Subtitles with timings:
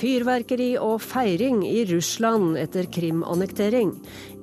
[0.00, 3.90] Fyrverkeri og feiring i Russland etter Krim-annektering.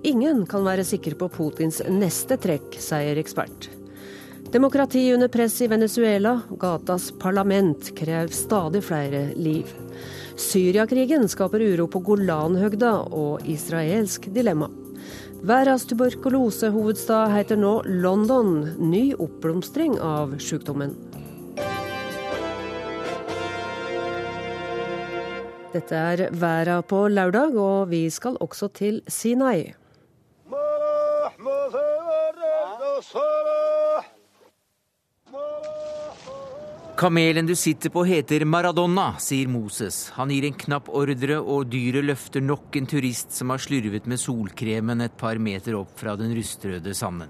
[0.06, 3.72] Ingen kan være sikker på Putins neste trekk, sier ekspert.
[4.54, 6.36] Demokrati under press i Venezuela.
[6.62, 9.74] Gatas parlament krever stadig flere liv.
[10.38, 14.70] Syriakrigen skaper uro på Golanhøgda og israelsk dilemma.
[15.42, 18.60] Verdens tuberkulosehovedstad heter nå London.
[18.78, 20.94] Ny oppblomstring av sykdommen.
[25.74, 29.74] Dette er verda på lørdag, og vi skal også til Sinai.
[36.98, 40.08] Kamelen du sitter på heter Maradona, sier Moses.
[40.16, 44.18] Han gir en knapp ordre, og dyret løfter nok en turist som har slurvet med
[44.18, 47.30] solkremen et par meter opp fra den rustrøde sanden.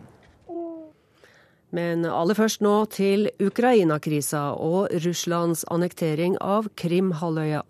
[1.75, 7.66] Men aller først nå til Ukraina-krisa og Russlands annektering av Krim-halvøya.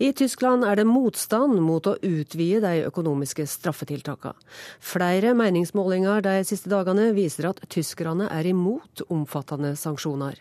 [0.00, 4.32] I Tyskland er det motstand mot å utvide de økonomiske straffetiltakene.
[4.80, 10.40] Flere meningsmålinger de siste dagene viser at tyskerne er imot omfattende sanksjoner.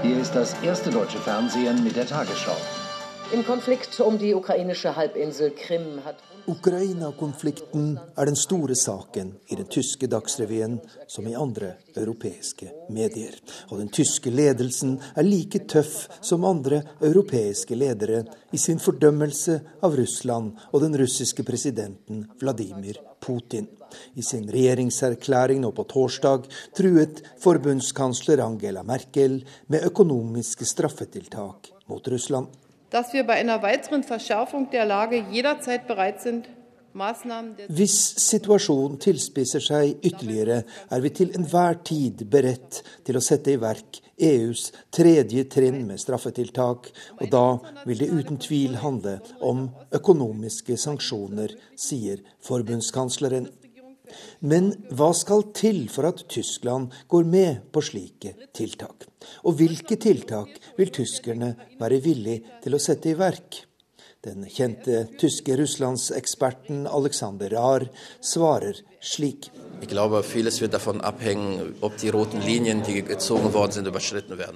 [0.00, 2.56] Hier ist das erste deutsche Fernsehen mit der Tagesschau.
[3.36, 9.66] Im Konflikt um die ukrainische Halbinsel Krim hat Ukraina-konflikten er den store saken i den
[9.66, 10.76] tyske Dagsrevyen
[11.10, 13.34] som i andre europeiske medier.
[13.70, 18.20] Og den tyske ledelsen er like tøff som andre europeiske ledere
[18.54, 23.66] i sin fordømmelse av Russland og den russiske presidenten Vladimir Putin.
[24.14, 26.46] I sin regjeringserklæring nå på torsdag
[26.78, 32.54] truet forbundskansler Angela Merkel med økonomiske straffetiltak mot Russland.
[32.96, 36.48] Dass wir bei einer weiteren Verschärfung der Lage jederzeit bereit sind,
[37.68, 37.96] hvis
[38.30, 44.00] situasjonen tilspisser seg ytterligere, er vi til enhver tid beredt til å sette i verk
[44.16, 46.88] EUs tredje trinn med straffetiltak,
[47.20, 47.44] og da
[47.84, 49.66] vil det uten tvil handle om
[50.00, 53.50] økonomiske sanksjoner, sier forbundskansleren.
[54.40, 59.08] Men hva skal til for at Tyskland går med på slike tiltak?
[59.44, 63.66] Og hvilke tiltak vil tyskerne være villig til å sette i verk?
[64.26, 67.84] Den kjente tyske russlandseksperten Alexander Rahr
[68.18, 69.46] svarer slik.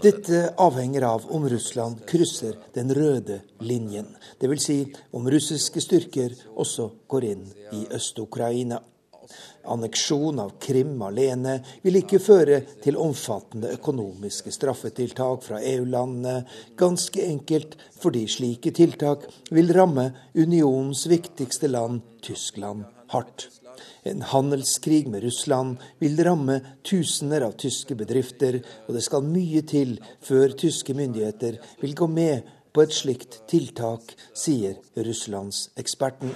[0.03, 4.11] Dette avhenger av om Russland krysser den røde linjen.
[4.43, 4.67] Dvs.
[4.67, 4.79] Si
[5.15, 8.83] om russiske styrker også går inn i Øst-Ukraina.
[9.69, 16.45] Anneksjon av Krim alene vil ikke føre til omfattende økonomiske straffetiltak fra EU-landene,
[16.81, 23.49] ganske enkelt fordi slike tiltak vil ramme unionens viktigste land, Tyskland, hardt.
[24.03, 29.99] En handelskrig med Russland vil ramme tusener av tyske bedrifter, og det skal mye til
[30.25, 36.35] før tyske myndigheter vil gå med på et slikt tiltak, sier Russlandseksperten.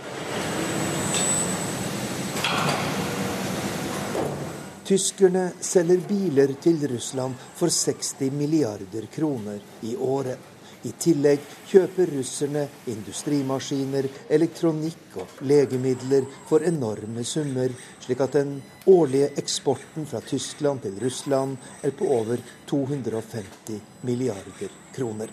[4.85, 10.37] Tyskerne selger biler til Russland for 60 milliarder kroner i året.
[10.85, 11.41] I tillegg
[11.71, 17.73] kjøper russerne industrimaskiner, elektronikk og legemidler for enorme summer,
[18.05, 25.33] slik at den årlige eksporten fra Tyskland til Russland er på over 250 milliarder kroner.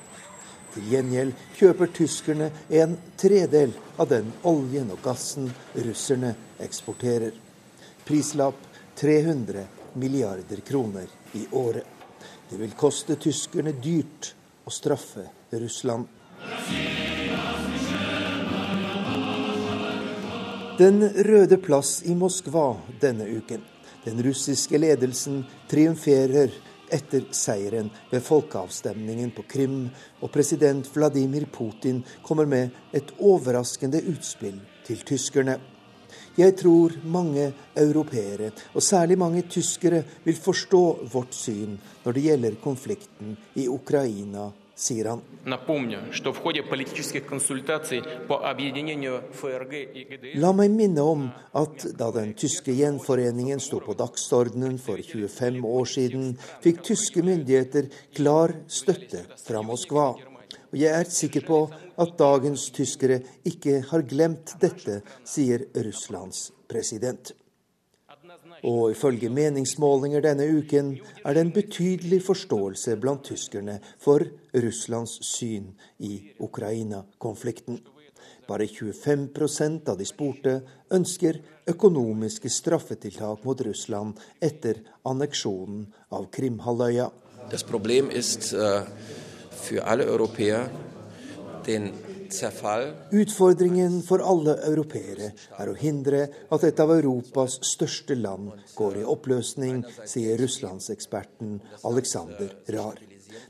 [0.72, 7.36] Til gjengjeld kjøper tyskerne en tredel av den oljen og gassen russerne eksporterer.
[8.08, 9.63] Prislapp 300
[9.94, 11.88] milliarder kroner i året.
[12.50, 14.34] Det vil koste tyskerne dyrt
[14.66, 16.07] å straffe Russland.
[20.78, 23.62] Den røde plass i Moskva denne uken.
[24.03, 26.53] Den russiske ledelsen triumferer
[26.91, 29.84] etter seieren ved folkeavstemningen på Krim,
[30.19, 35.59] og president Vladimir Putin kommer med et overraskende utspill til tyskerne.
[36.38, 41.76] Jeg tror mange europeere, og særlig mange tyskere, vil forstå vårt syn
[42.06, 44.48] når det gjelder konflikten i Ukraina,
[44.82, 45.22] sier han.
[50.46, 51.28] La meg minne om
[51.62, 57.92] at da den tyske gjenforeningen sto på dagsordenen for 25 år siden, fikk tyske myndigheter
[58.16, 60.14] klar støtte fra Moskva.
[60.72, 61.66] Og jeg er sikker på
[62.02, 67.34] at dagens tyskere ikke har glemt dette, sier Russlands president.
[68.66, 70.94] Og ifølge meningsmålinger denne uken
[71.26, 77.82] er det en betydelig forståelse blant tyskerne for Russlands syn i Ukraina-konflikten.
[78.47, 80.54] Bare 25% av de spurte
[80.94, 81.40] ønsker
[81.72, 87.09] økonomiske straffetiltak mot Russland etter anneksjonen av Krimhalvøya.
[87.52, 88.86] Das Problem ist, uh
[89.62, 90.70] für alle Europäer,
[93.11, 99.08] Utfordringen for alle europeere er å hindre at et av Europas største land går i
[99.16, 101.59] oppløsning, sier russlandseksperten
[101.90, 102.99] Alexander Rahr.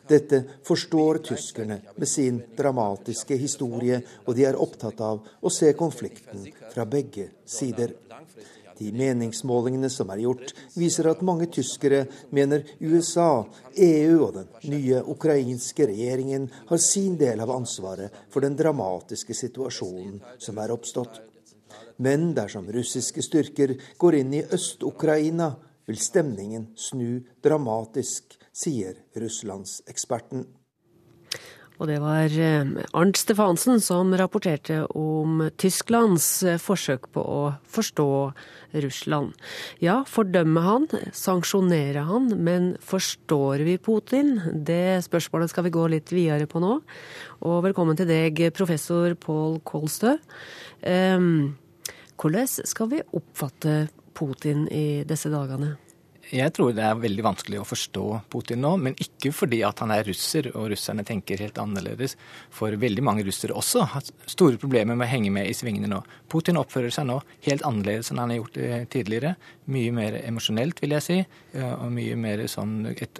[0.07, 6.47] Dette forstår tyskerne med sin dramatiske historie, og de er opptatt av å se konflikten
[6.73, 7.95] fra begge sider.
[8.81, 13.44] De meningsmålingene som er gjort, viser at mange tyskere mener USA,
[13.78, 20.18] EU og den nye ukrainske regjeringen har sin del av ansvaret for den dramatiske situasjonen
[20.42, 21.19] som er oppstått.
[22.01, 25.51] Men dersom russiske styrker går inn i Øst-Ukraina,
[25.86, 30.48] vil stemningen snu dramatisk, sier russlandseksperten.
[31.81, 37.39] Og det var eh, Arnt Stefansen som rapporterte om Tysklands eh, forsøk på å
[37.74, 38.06] forstå
[38.86, 39.33] Russland.
[39.81, 40.86] Ja, fordømme han,
[41.18, 44.36] sanksjonere han, men forstår vi Putin?
[44.54, 46.78] Det spørsmålet skal vi gå litt videre på nå.
[47.50, 50.19] Og velkommen til deg, professor Pål Kolstø.
[52.22, 55.75] Hvordan skal vi oppfatte Putin i disse dagene?
[56.31, 59.92] Jeg tror det er veldig vanskelig å forstå Putin nå, men ikke fordi at han
[59.92, 62.16] er russer og russerne tenker helt annerledes.
[62.56, 66.00] For veldig mange russere også har store problemer med å henge med i svingene nå.
[66.31, 68.62] Putin oppfører seg nå helt annerledes enn han har gjort
[68.95, 69.36] tidligere.
[69.72, 71.19] Mye mer emosjonelt, vil jeg si,
[71.60, 73.19] og mye mer sånn et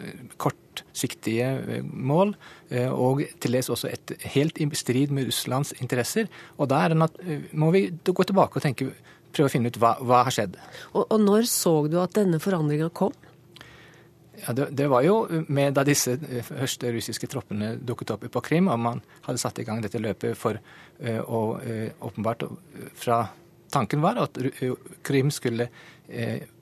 [0.72, 2.36] kortsiktige eh, mål.
[2.70, 6.30] Eh, og til dels også et, helt i strid med Russlands interesser.
[6.58, 8.92] Og da eh, må vi gå tilbake og tenke
[9.34, 10.58] prøve å finne ut hva, hva har skjedd.
[10.94, 13.14] Og, og, når så du at denne forandringa kom?
[14.42, 18.44] Ja, det, det, var jo med da disse eh, første russiske troppene dukket opp på
[18.46, 22.48] Krim, og man hadde satt i gang dette løpet for uh, å uh, åpenbart
[22.98, 23.24] fra
[23.72, 24.36] Tanken var at
[25.08, 25.70] Krim skulle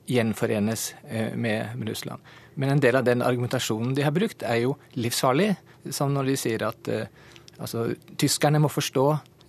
[0.06, 2.22] gjenforenes med, med, Russland.
[2.54, 5.48] Men en del av den argumentasjonen de har brukt, er jo livsfarlig.
[5.90, 6.90] Som når de sier at
[7.58, 9.08] altså, tyskerne må forstå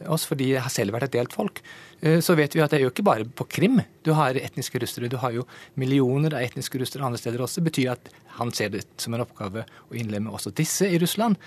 [0.09, 1.61] oss fordi de har selv vært et delt folk.
[2.01, 4.79] Eh, så vet vi at det er jo ikke bare på Krim du har etniske
[4.81, 5.09] russere.
[5.11, 5.45] Du har jo
[5.79, 7.61] millioner av etniske russere andre steder også.
[7.61, 8.09] Det betyr at
[8.39, 11.37] han ser det som en oppgave å innlemme også disse i Russland.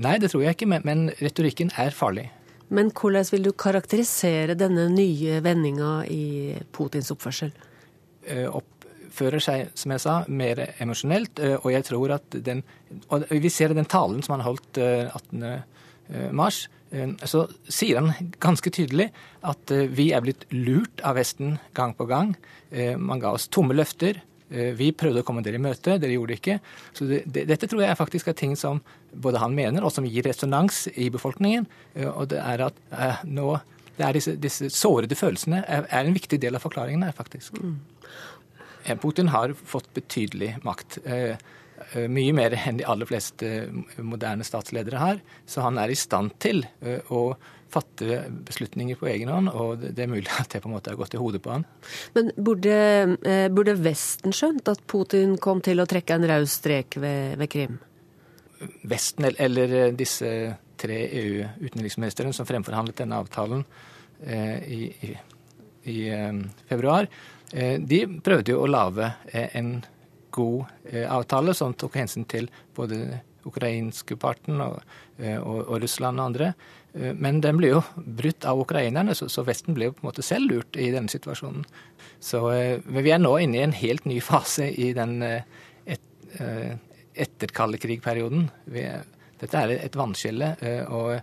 [0.00, 2.28] Nei, det tror jeg ikke, men retorikken er farlig.
[2.70, 7.50] Men hvordan vil du karakterisere denne nye vendinga i Putins oppførsel?
[8.26, 11.42] Eh, oppfører seg, som jeg sa, mer emosjonelt.
[11.42, 12.62] Eh, og jeg tror at den
[13.10, 15.62] Og vi ser den talen som han holdt 18.
[16.34, 16.64] mars
[17.22, 19.10] så sier han ganske tydelig
[19.46, 22.34] at eh, vi er blitt lurt av Vesten gang på gang.
[22.70, 24.22] Eh, man ga oss tomme løfter.
[24.50, 26.54] Vi prøvde å komme dere i møte, dere gjorde det ikke.
[26.90, 28.80] Så det, det, dette tror jeg faktisk er ting som
[29.14, 31.68] både han mener, og som gir resonans i befolkningen.
[32.16, 33.52] Og det er at eh, nå
[33.94, 37.62] det er disse, disse sårede følelsene er, er, en viktig del av forklaringen her, faktisk.
[37.62, 37.78] Mm.
[38.98, 40.98] Putin har fått betydelig makt.
[41.04, 41.36] Eh, Eh,
[42.10, 43.48] mye mer enn de aller fleste
[44.04, 45.22] moderne statsledere her.
[45.48, 47.34] Så han er i stand til eh, å
[47.70, 50.98] fatte beslutninger på egen hånd, og det er mulig at det på en måte har
[51.00, 51.66] gått i hodet på han.
[52.16, 52.74] Men burde,
[53.26, 57.52] eh, burde Vesten skjønt at Putin kom til å trekke en raus strek ved, ved,
[57.52, 57.78] Krim?
[58.90, 60.30] Vesten, eller disse
[60.80, 63.62] tre EU-utenriksministrene som fremforhandlet denne avtalen
[64.20, 65.14] i, i,
[65.88, 65.96] i
[66.68, 67.06] februar,
[67.52, 69.70] de prøvde jo å lage en
[70.30, 74.80] god eh, avtale som tok hensyn til både ukrainske parten og,
[75.18, 76.52] eh, og, og, Russland og andre.
[76.94, 80.10] Eh, men den ble jo brutt av ukrainerne, så, så, Vesten ble jo på en
[80.10, 81.64] måte selv lurt i denne situasjonen.
[82.20, 82.42] Så,
[82.84, 86.02] men vi er nå inne i en helt ny fase i den et,
[87.16, 88.50] etterkalde krig-perioden.
[89.40, 90.50] Dette er et vannskille.
[90.92, 91.16] og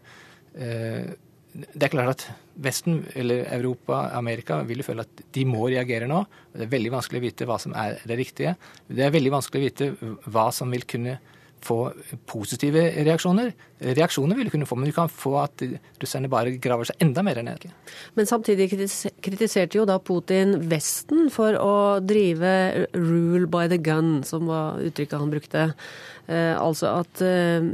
[1.57, 2.25] det er klart at
[2.61, 6.23] Vesten, eller Europa, Amerika, vil jo føle at de må reagere nå.
[6.53, 8.53] Det er veldig vanskelig å vite hva som er det riktige.
[8.89, 11.17] Det er veldig vanskelig å vite hva som vil kunne
[11.65, 11.77] få
[12.29, 13.51] positive reaksjoner.
[13.97, 15.63] Reaksjoner vil du kunne få, men du kan få at
[16.01, 17.65] russerne bare graver seg enda mer ned.
[18.17, 21.73] Men samtidig kritiserte jo da Putin Vesten for å
[22.05, 25.73] drive 'rule by the gun', som var uttrykket han brukte.
[26.27, 27.73] Eh, altså at eh,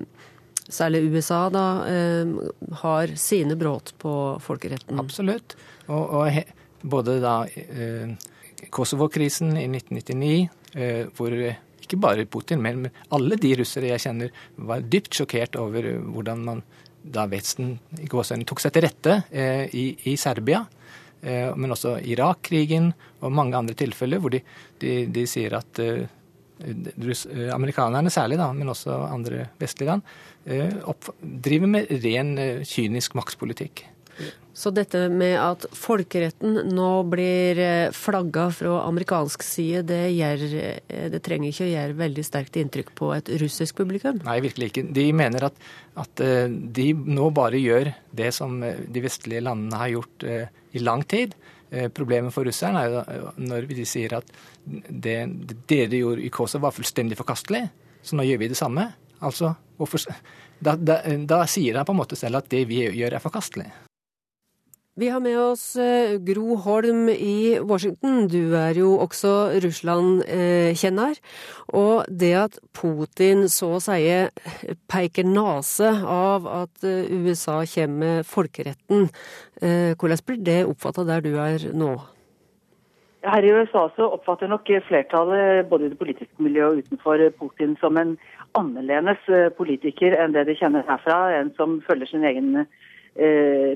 [0.70, 5.00] særlig USA, da, eh, har sine brudd på folkeretten.
[5.00, 5.58] Absolutt.
[5.88, 6.46] Og, og he,
[6.84, 8.16] både da eh,
[8.74, 11.36] Kosovo-krisen i 1999, eh, hvor
[11.84, 16.64] ikke bare Putin, men alle de russere jeg kjenner, var dypt sjokkert over hvordan man
[17.04, 17.76] da Vesten
[18.08, 20.64] tok seg til rette eh, i, i, Serbia.
[21.22, 22.92] Eh, men også Irak-krigen
[23.24, 24.40] og mange andre tilfeller hvor de,
[24.80, 26.06] de, de sier at eh,
[27.54, 30.06] amerikanerne særlig, da, men også andre vestlige land,
[30.44, 30.74] Eh,
[31.22, 33.86] driver med ren eh, kynisk maktpolitikk.
[34.54, 41.08] Så dette med at folkeretten nå blir eh, flagga fra amerikansk side, det, gjør, eh,
[41.10, 44.22] det, trenger ikke å gjøre veldig sterkt inntrykk på et russisk publikum?
[44.28, 44.86] Nei, virkelig ikke.
[44.94, 45.58] De mener at,
[45.98, 51.02] at eh, de nå bare gjør det som de vestlige landene har gjort i lang
[51.10, 51.34] tid.
[51.96, 54.28] Problemet for russerne er jo når de sier at
[54.64, 55.16] det
[55.70, 57.64] dere gjorde i Kosovo var fullstendig forkastelig,
[58.06, 58.86] så nå gjør vi det samme.
[59.24, 60.06] Altså, hvorfor,
[60.62, 63.72] da, da, da sier de på en måte selv at det vi gjør er forkastelig.
[64.96, 68.28] Vi har med oss eh, Gro Holm i Washington.
[68.30, 69.32] Du er jo også
[69.64, 71.18] Russland-kjenner.
[71.74, 73.98] Og det at Putin så å si
[74.94, 79.10] peker nese av at eh, USA kommer med folkeretten,
[79.66, 81.96] eh, hvordan blir det oppfatta der du er nå?
[83.26, 87.74] Her i USA så oppfatter nok flertallet både i det politiske miljøet og utenfor Putin
[87.82, 88.14] som en
[88.54, 89.26] annerledes
[89.58, 91.24] politiker enn det de kjenner herfra.
[91.40, 92.74] En som følger sin egen eh,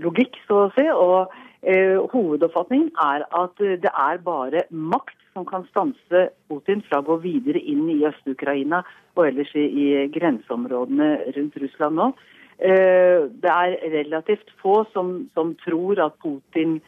[0.02, 0.86] logikk, så å si.
[0.90, 7.06] Og eh, hovedoppfatningen er at det er bare makt som kan stanse Putin fra å
[7.06, 8.82] gå videre inn i Øst-Ukraina
[9.18, 12.08] og ellers i, i, grenseområdene rundt Russland nå.
[12.58, 16.80] Eh, det er relativt få som, som tror at Putin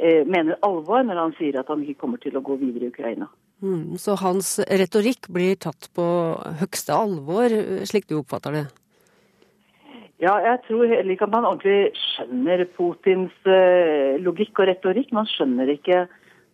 [0.00, 2.94] eh, mener alvor når han sier at han ikke kommer til å gå videre i
[2.94, 3.28] Ukraina.
[3.60, 6.04] Mm, så hans retorikk blir tatt på
[6.62, 7.52] høgste alvor,
[7.84, 8.68] slik du oppfatter det?
[10.20, 15.14] Ja, jeg tror heller ikke at man ordentlig skjønner Putins uh, logikk og retorikk.
[15.16, 16.02] Man skjønner ikke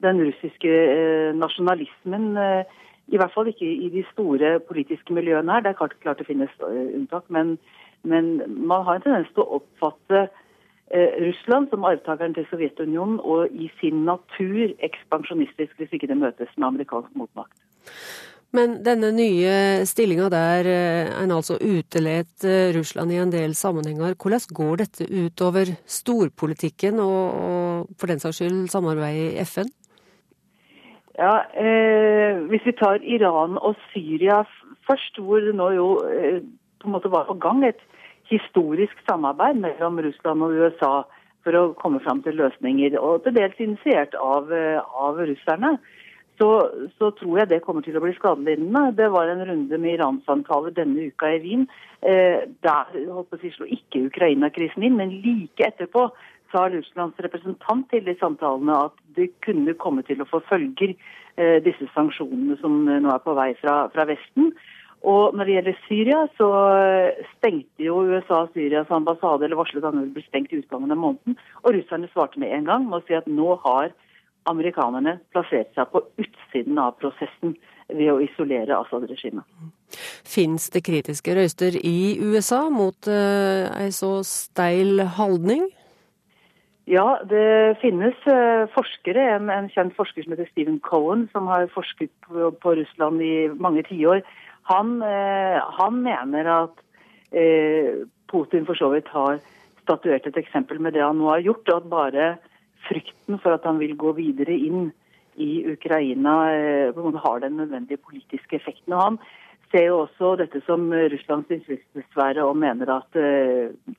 [0.07, 2.29] den russiske uh, nasjonalismen.
[2.39, 2.63] Uh,
[3.11, 5.65] I hvert fall ikke i de store politiske miljøene her.
[5.65, 7.27] Det er klart, klart det finnes unntak.
[7.27, 7.57] Men,
[8.07, 10.29] men, man har en tendens til å oppfatte
[11.19, 16.69] Russland som arvtakeren til Sovjetunionen og i sin natur ekspansjonistisk hvis ikke det møtes med
[16.69, 17.57] amerikansk motmakt.
[18.55, 24.15] Men denne nye stillinga der eh, en altså utelet eh, Russland i en del sammenhenger,
[24.15, 29.73] hvordan går dette utover storpolitikken og, og for den saks skyld samarbeidet i FN?
[31.19, 34.45] Ja, eh, Hvis vi tar Iran og Syria
[34.87, 36.41] først, hvor det nå jo eh,
[36.81, 37.83] på en måte var på gang et
[38.31, 40.95] historisk samarbeid mellom Russland og USA
[41.47, 45.77] for å komme fram til løsninger, og til dels initiert av, eh, av russerne
[46.39, 46.49] så,
[46.99, 48.91] så, tror jeg det kommer til å bli skadelidende.
[48.99, 51.67] Det var en runde med Iran-samtaler denne uka i Wien.
[52.03, 56.09] Eh, der å si, slo ikke Ukraina-krisen inn, men like etterpå
[56.53, 60.95] sa Russlands representant til de samtalene at det kunne komme til å få følger,
[61.37, 64.53] eh, disse sanksjonene som nå er på vei fra, fra Vesten.
[65.07, 66.49] Og når det gjelder Syria, så
[67.37, 70.99] stengte jo USA Syrias ambassade, eller varslet at den ville bli stengt i utgangen av
[70.99, 71.37] måneden.
[71.63, 73.93] Og russerne svarte med en gang med å si at nå har
[74.51, 77.57] amerikanerne plasserte seg på utsiden av prosessen
[77.89, 79.47] ved å isolere Assad-regimet.
[80.27, 85.69] Fins det kritiske røyster i USA mot uh, ei så steil holdning?
[86.91, 89.23] Ja, det finnes uh, forskere.
[89.37, 93.49] En, en, kjent forsker som heter Stephen Cohen, som har forsket på, på Russland i
[93.55, 94.23] mange tiår.
[94.73, 96.83] Han, uh, han mener at
[98.31, 99.41] Putin for så vidt har
[99.83, 101.69] statuert et eksempel med det han nå har gjort.
[101.69, 102.29] og at bare
[102.89, 104.89] frykten for at han vil gå videre inn
[105.37, 108.95] i Ukraina eh, på en måte har den nødvendige politiske effekten.
[108.97, 109.19] Og han
[109.73, 113.95] ser jo også dette som Russlands innflytelsessfære og mener at uh,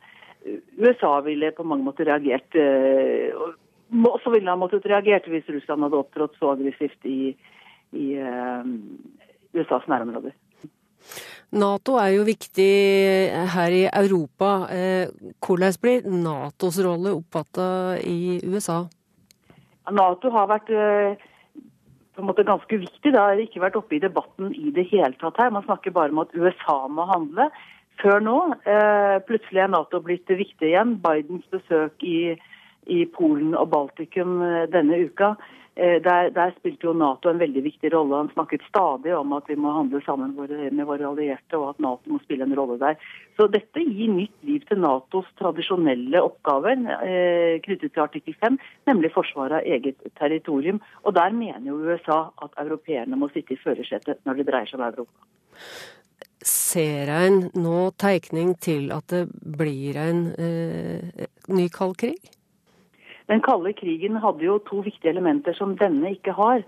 [0.80, 6.00] USA ville på mange måter reagert og så ville han måttet reagert hvis Russland hadde
[6.00, 7.34] opptrådt så aggressivt i,
[7.96, 8.08] i
[9.56, 10.36] USAs nærområder.
[11.56, 12.72] Nato er jo viktig
[13.54, 14.68] her i Europa.
[14.68, 15.08] Eh,
[15.40, 18.82] hvordan blir Natos rolle oppfatta i USA?
[19.92, 21.16] Nato har vært eh,
[22.16, 23.14] på en måte ganske viktig.
[23.14, 25.54] Det har ikke vært oppe i debatten i det hele tatt her.
[25.56, 27.48] Man snakker bare om at USA må handle.
[28.04, 28.38] Før nå,
[28.68, 30.98] eh, plutselig er Nato blitt viktig igjen.
[31.00, 32.36] Bidens besøk i,
[32.92, 34.42] i Polen og Baltikum
[34.74, 38.24] denne uka Eh, der, der, spilte jo Nato en veldig viktig rolle.
[38.24, 42.10] Han snakket stadig om at vi må handle sammen med våre allierte, og at Nato
[42.10, 42.98] må spille en rolle der.
[43.38, 48.58] Så dette gir nytt liv til Natos tradisjonelle oppgaver eh, knyttet til artikkel 5,
[48.90, 50.82] nemlig forsvaret av eget territorium.
[51.06, 54.82] Og der mener jo USA at europeerne må sitte i førersetet når det dreier seg
[54.82, 55.30] om Europa.
[56.48, 59.26] Ser en nå tegning til at det
[59.58, 62.37] blir en eh, ny kald krig?
[63.28, 66.64] Den kalde krigen hadde jo to viktige elementer som denne ikke har.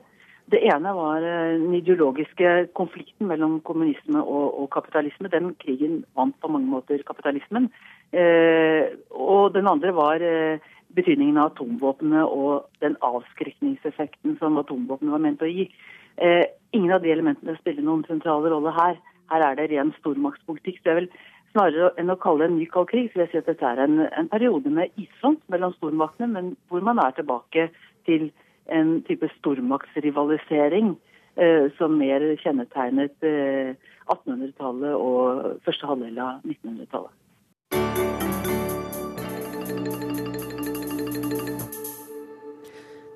[0.49, 5.29] Det ene var eh, den ideologiske konflikten mellom kommunisme og, og kapitalisme.
[5.29, 7.69] Den krigen vant på mange måter kapitalismen.
[8.11, 15.23] Eh, og den andre var eh, betydningen av atomvåpnene og den avskrekningseffekten som atomvåpnene var
[15.27, 15.69] ment å gi.
[16.17, 18.97] Eh, ingen av de elementene spiller noen sentrale rolle her.
[19.29, 20.81] Her er det ren stormaktspolitikk.
[20.81, 21.11] Så jeg vil
[21.51, 23.81] snarere enn å kalle det en ny kald krig, vil jeg si at dette er
[23.83, 27.69] en, en periode med isfront mellom stormaktene, men hvor man er tilbake
[28.09, 28.29] til
[28.69, 30.93] en type stormaktsrivalisering
[31.41, 33.73] eh, som mer kjennetegnet eh,
[34.09, 37.15] 1800-tallet og første halvdel av 1900-tallet.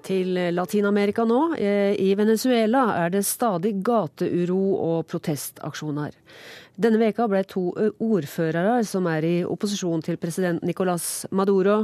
[0.04, 1.54] Til Latin-Amerika nå.
[1.56, 6.12] Eh, I Venezuela er det stadig gateuro og protestaksjoner.
[6.74, 7.68] Denne veka ble to
[8.02, 11.84] ordførere som er i opposisjon til president Nicolas Maduro,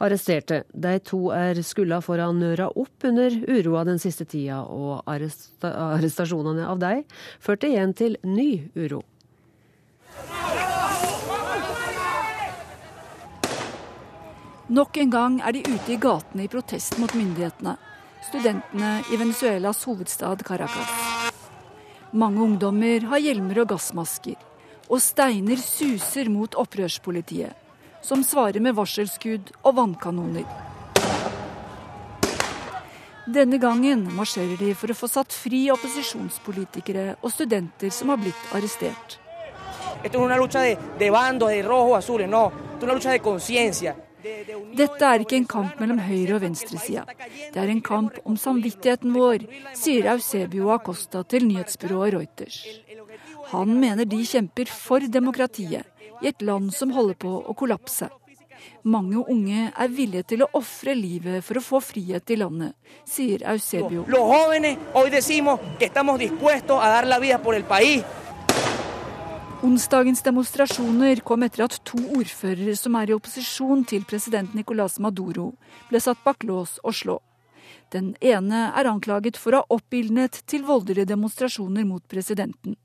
[0.00, 0.62] arresterte.
[0.72, 5.04] De to er skylda for å ha nøra opp under uroa den siste tida, og
[5.04, 7.04] arrestasjonene av dem
[7.38, 8.50] førte igjen til ny
[8.80, 9.04] uro.
[14.70, 17.72] Nok en gang er de ute i gatene i protest mot myndighetene,
[18.22, 20.92] studentene i Venezuelas hovedstad Caracas.
[22.14, 24.36] Mange ungdommer har hjelmer og gassmasker,
[24.86, 27.50] og steiner suser mot opprørspolitiet,
[28.06, 30.46] som svarer med varselskudd og vannkanoner.
[33.26, 38.54] Denne gangen marsjerer de for å få satt fri opposisjonspolitikere og studenter som har blitt
[38.54, 39.18] arrestert.
[40.04, 42.44] Dette er en lucha de, de bandos, de rojo, azules, no.
[42.80, 44.09] Esto es una lucha.
[44.76, 47.04] Dette er ikke en kamp mellom høyre- og venstresida.
[47.52, 52.60] Det er en kamp om samvittigheten vår, sier Eusebio Acosta til nyhetsbyrået Reuters.
[53.52, 55.86] Han mener de kjemper for demokratiet
[56.22, 58.10] i et land som holder på å kollapse.
[58.84, 62.72] Mange unge er villige til å ofre livet for å få frihet i landet,
[63.08, 64.06] sier Eusebio.
[64.08, 68.04] Los jóvenes hoy decimos que estamos dispuestos a dar la vida por el país.
[69.60, 75.50] Onsdagens demonstrasjoner kom etter at to ordførere som er i opposisjon til president Nicolas Maduro,
[75.90, 77.16] ble satt bak lås og slå.
[77.92, 82.78] Den ene er anklaget for å ha oppildnet til voldelige demonstrasjoner mot presidenten.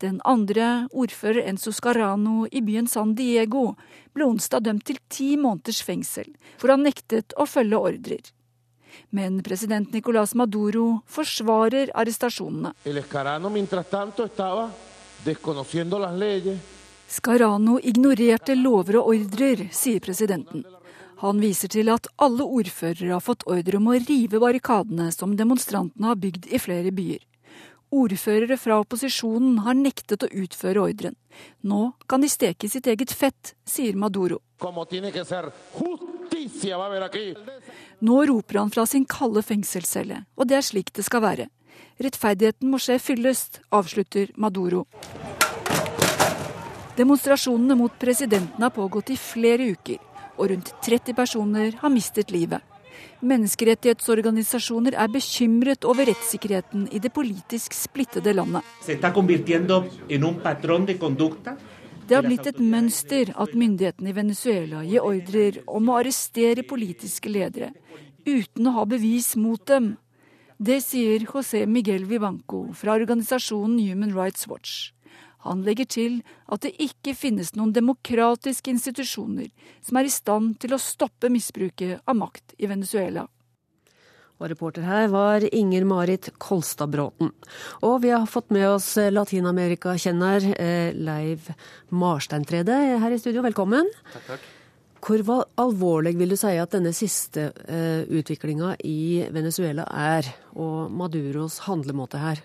[0.00, 3.74] Den andre, ordfører Enzo Scarano i byen San Diego,
[4.16, 8.32] ble onsdag dømt til ti måneders fengsel for å ha nektet å følge ordrer.
[9.12, 12.72] Men president Nicolas Maduro forsvarer arrestasjonene.
[12.88, 13.52] El Escarano,
[17.08, 20.64] Scarano ignorerte lover og ordrer, sier presidenten.
[21.22, 26.10] Han viser til at alle ordførere har fått ordre om å rive barrikadene som demonstrantene
[26.10, 27.22] har bygd i flere byer.
[27.96, 31.14] Ordførere fra opposisjonen har nektet å utføre ordren.
[31.62, 34.40] Nå kan de steke sitt eget fett, sier Maduro.
[38.00, 41.48] Nå roper han fra sin kalde fengselscelle, og det er slik det skal være.
[42.02, 44.84] Rettferdigheten må skje fyllest, avslutter Maduro.
[46.96, 50.00] Demonstrasjonene mot presidenten har pågått i flere uker,
[50.36, 52.64] og rundt 30 personer har mistet livet.
[53.26, 58.64] Menneskerettighetsorganisasjoner er bekymret over rettssikkerheten i det politisk splittede landet.
[62.06, 67.32] Det har blitt et mønster at myndighetene i Venezuela gir ordrer om å arrestere politiske
[67.32, 67.72] ledere
[68.26, 69.96] uten å ha bevis mot dem.
[70.56, 74.92] Det sier José Miguel Vivanco fra organisasjonen Human Rights Watch.
[75.44, 76.14] Han legger til
[76.48, 79.50] at det ikke finnes noen demokratiske institusjoner
[79.84, 83.26] som er i stand til å stoppe misbruket av makt i Venezuela.
[84.40, 87.34] Og reporter her var Inger Marit Kolstadbråten.
[87.84, 91.52] Og vi har fått med oss Latin-Amerika-kjenner eh, Leiv
[91.92, 93.44] Marsteintrede her i studio.
[93.44, 93.92] Velkommen.
[94.12, 94.52] Takk, takk.
[95.06, 100.26] Hvor alvorlig vil du si at denne siste eh, utviklinga i Venezuela er,
[100.58, 102.42] og Maduros handlemåte her?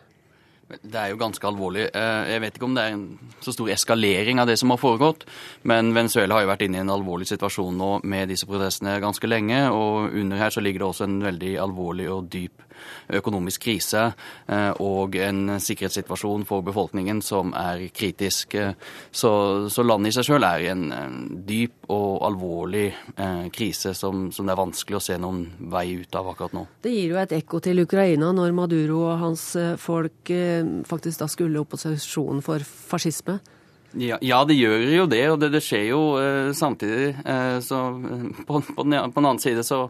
[0.80, 1.88] Det er jo ganske alvorlig.
[1.90, 4.80] Eh, jeg vet ikke om det er en så stor eskalering av det som har
[4.80, 5.26] foregått,
[5.68, 9.28] men Venezuela har jo vært inne i en alvorlig situasjon nå med disse protestene ganske
[9.28, 9.64] lenge.
[9.74, 12.62] Og under her så ligger det også en veldig alvorlig og dyp
[13.20, 14.08] økonomisk krise
[14.48, 18.56] eh, og en sikkerhetssituasjon for befolkningen som er kritisk.
[18.56, 18.74] Eh,
[19.12, 19.32] så,
[19.72, 20.88] så landet i seg sjøl er i en,
[21.48, 26.20] dyp og alvorlig eh, krise som, som, det er vanskelig å se noen vei ut
[26.20, 26.66] av akkurat nå.
[26.84, 29.48] Det gir jo et ekko til Ukraina når Maduro og hans
[29.82, 30.32] folk
[30.88, 33.40] faktisk da skulle opposisjonen for fascisme?
[33.94, 37.12] Ja, ja, det gjør jo det, og det, det skjer jo eh, samtidig.
[37.28, 37.80] Eh, så
[38.48, 39.88] på, på, den, på, den, annen side så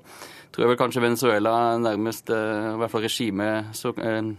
[0.51, 4.31] tror jeg vel kanskje Venezuela nærmest, eh, i hvert fall regimet, så eh,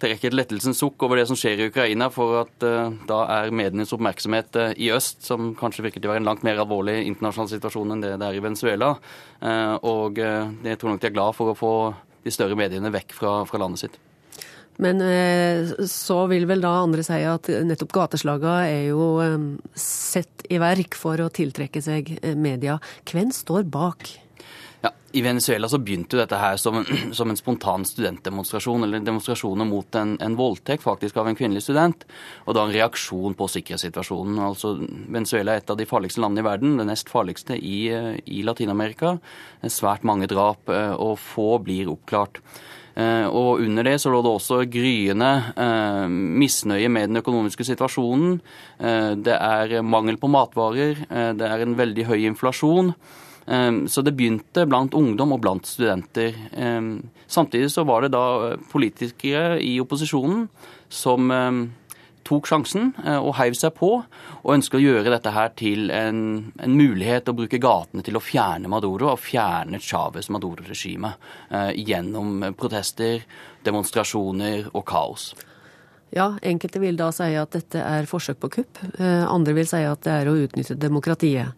[0.00, 3.52] trekker et lettelsens sukk over det som skjer i Ukraina, for at eh, da er
[3.54, 7.52] medienes oppmerksomhet i øst, som kanskje virker til å være en langt mer alvorlig internasjonal
[7.52, 8.94] situasjon enn det det er i Venezuela.
[9.84, 11.72] og jeg tror nok de er glad for å få
[12.24, 13.98] de større mediene vekk fra, fra landet sitt.
[14.80, 14.98] Men
[15.86, 19.06] så vil vel da andre si at nettopp gateslaga er jo
[19.76, 22.80] sett i verk for å tiltrekke seg media.
[23.04, 24.23] Hvem står bak?
[24.84, 29.00] Ja, I Venezuela så begynte jo dette her som en, som en spontan studentdemonstrasjon, eller
[29.00, 32.04] demonstrasjoner mot en, en, voldtekt faktisk av en kvinnelig student.
[32.44, 34.42] Og da en reaksjon på sikkerhetssituasjonen.
[34.44, 34.74] Altså,
[35.08, 37.78] Venezuela er et av de farligste landene i verden, det nest farligste i,
[38.28, 39.16] i Latin-Amerika.
[39.72, 42.42] Svært mange drap, eh, og få blir oppklart.
[42.94, 48.36] Eh, og under det så lå det også gryende eh, misnøye med den økonomiske situasjonen.
[49.24, 52.92] Det er mangel på matvarer, det er en veldig høy inflasjon.
[53.46, 56.34] Ehm, så det begynte blant ungdom og blant studenter.
[56.56, 60.46] Ehm, samtidig så var det da eh, politikere i opposisjonen
[60.88, 61.64] som ehm,
[62.24, 63.90] tok sjansen eh, og heiv seg på,
[64.40, 68.24] og ønsker å gjøre dette her til en, en mulighet å bruke gatene til å
[68.24, 73.26] fjerne Maduro og fjerne Chávez Maduro-regimet eh, gjennom protester,
[73.64, 75.34] demonstrasjoner og kaos.
[76.14, 78.78] Ja, enkelte vil da si at dette er forsøk på kupp.
[79.02, 81.56] Andre vil si at det er å utnytte demokratiet.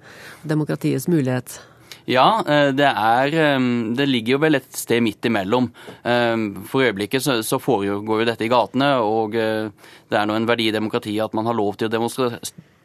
[0.49, 1.59] Demokratiets mulighet.
[2.07, 3.67] Ja, eh, det, er, eh,
[3.99, 5.69] det ligger jo vel et sted midt imellom.
[6.07, 6.37] Eh,
[6.71, 10.71] for øyeblikket så, så foregår jo dette i gatene, og det er nå en verdi
[10.71, 12.39] i demokratiet at man har lov til å demonstrere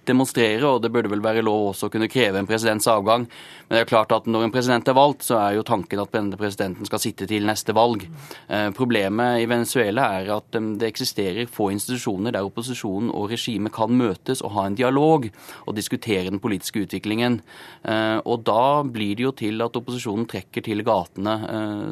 [0.07, 3.27] demonstrere, og det burde vel være lov også å kunne kreve en presidents avgang.
[3.67, 6.13] Men det er klart at når en president er valgt, så er jo tanken at
[6.15, 8.07] denne presidenten skal sitte til neste valg.
[8.49, 13.73] Eh, problemet i Venezuela er at eh, det eksisterer få institusjoner der opposisjonen og regimet
[13.75, 17.39] kan møtes og ha en dialog og diskutere den politiske utviklingen.
[17.85, 21.37] Eh, og da blir det jo til at opposisjonen trekker til gatene.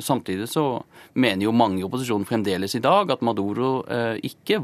[0.03, 0.81] Samtidig så
[1.13, 3.83] mener jo mange i opposisjonen fremdeles i dag at Maduro
[4.25, 4.59] ikke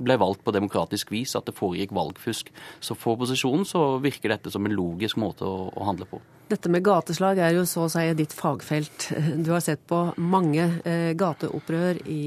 [0.00, 2.50] ble valgt på demokratisk vis, at det foregikk valgfusk.
[2.80, 6.20] Så for opposisjonen så virker dette som en logisk måte å, å, handle på.
[6.50, 9.10] Dette med gateslag er jo så å si ditt fagfelt.
[9.44, 12.22] Du har sett på mange eh, gateopprør i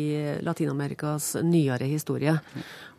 [0.46, 2.38] Latin-Amerikas nyere historie.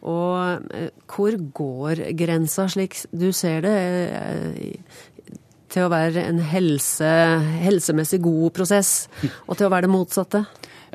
[0.05, 3.79] Og eh, hvor går grensa, slik du ser det,
[4.21, 5.33] eh,
[5.75, 7.09] til å være en helse,
[7.65, 8.93] helsemessig god prosess,
[9.49, 10.45] og til å være det motsatte?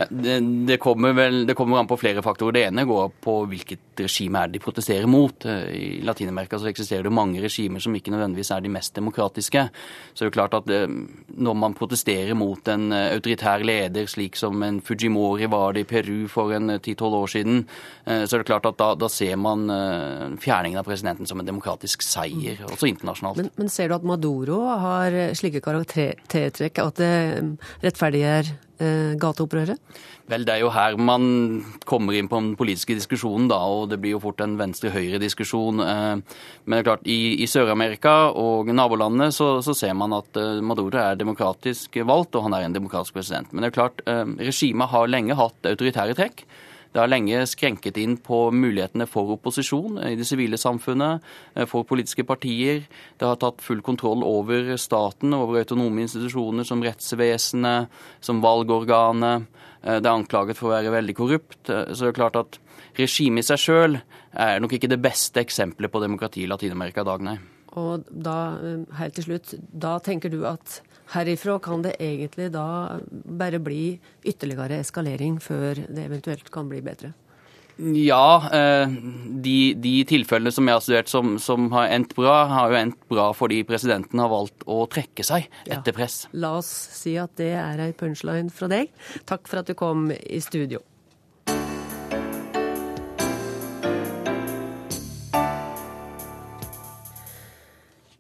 [0.07, 2.55] Det, det, kommer vel, det kommer an på flere faktorer.
[2.55, 5.43] Det ene går på hvilket regime er de protesterer mot.
[5.45, 9.65] I Latin-Amerika så eksisterer det mange regimer som ikke nødvendigvis er de mest demokratiske.
[10.13, 10.79] Så det er klart at det,
[11.35, 16.29] når man protesterer mot en autoritær leder, slik som en Fujimori var det i Peru
[16.31, 17.59] for en 10-12 år siden,
[18.05, 21.43] eh, så er det klart at da, da, ser man eh, fjerningen av presidenten som
[21.43, 23.43] en demokratisk seier, også internasjonalt.
[23.43, 27.13] Men, men ser du at Maduro har slike karaktertrekk at det
[27.83, 29.79] rettferdiggjør Eh, gateopprøret?
[30.29, 31.23] Vel, Det er jo her man
[31.89, 35.81] kommer inn på den politiske diskusjonen, da, og det blir jo fort en venstre-høyre-diskusjon.
[35.81, 36.21] Eh,
[36.65, 40.61] men det er klart, i, i Sør-Amerika og nabolandene så, så, ser man at eh,
[40.61, 43.51] Maduro er demokratisk valgt, og han er en demokratisk president.
[43.51, 46.45] Men det er klart, regimet har lenge hatt autoritære trekk.
[46.89, 51.21] Det har lenge skrenket inn på mulighetene for opposisjon i det sivile samfunnet,
[51.53, 52.87] eh, for politiske partier.
[53.17, 59.45] Det har tatt full kontroll over staten, over autonome institusjoner som rettsvesenet, som valgorganet.
[59.83, 61.69] Eh, det er anklaget for å være veldig korrupt.
[61.69, 62.59] Eh, så det er klart at
[62.97, 64.01] regimet i seg sjøl
[64.33, 67.37] er nok ikke det beste eksempelet på demokrati i Latin-Amerika i dag, nei.
[67.77, 68.57] Og da,
[68.97, 74.81] helt til slutt, da tenker du at Herifra kan det egentlig da bare bli ytterligere
[74.83, 77.13] eskalering før det eventuelt kan bli bedre?
[77.79, 78.91] Ja, eh,
[79.39, 82.99] de, de tilfellene som jeg har studert som, som, har endt bra, har jo endt
[83.11, 86.25] bra fordi presidenten har valgt å trekke seg etter press.
[86.27, 86.69] Ja, la oss
[86.99, 88.91] si at det er ei punchline fra deg.
[89.29, 90.83] Takk for at du kom i studio.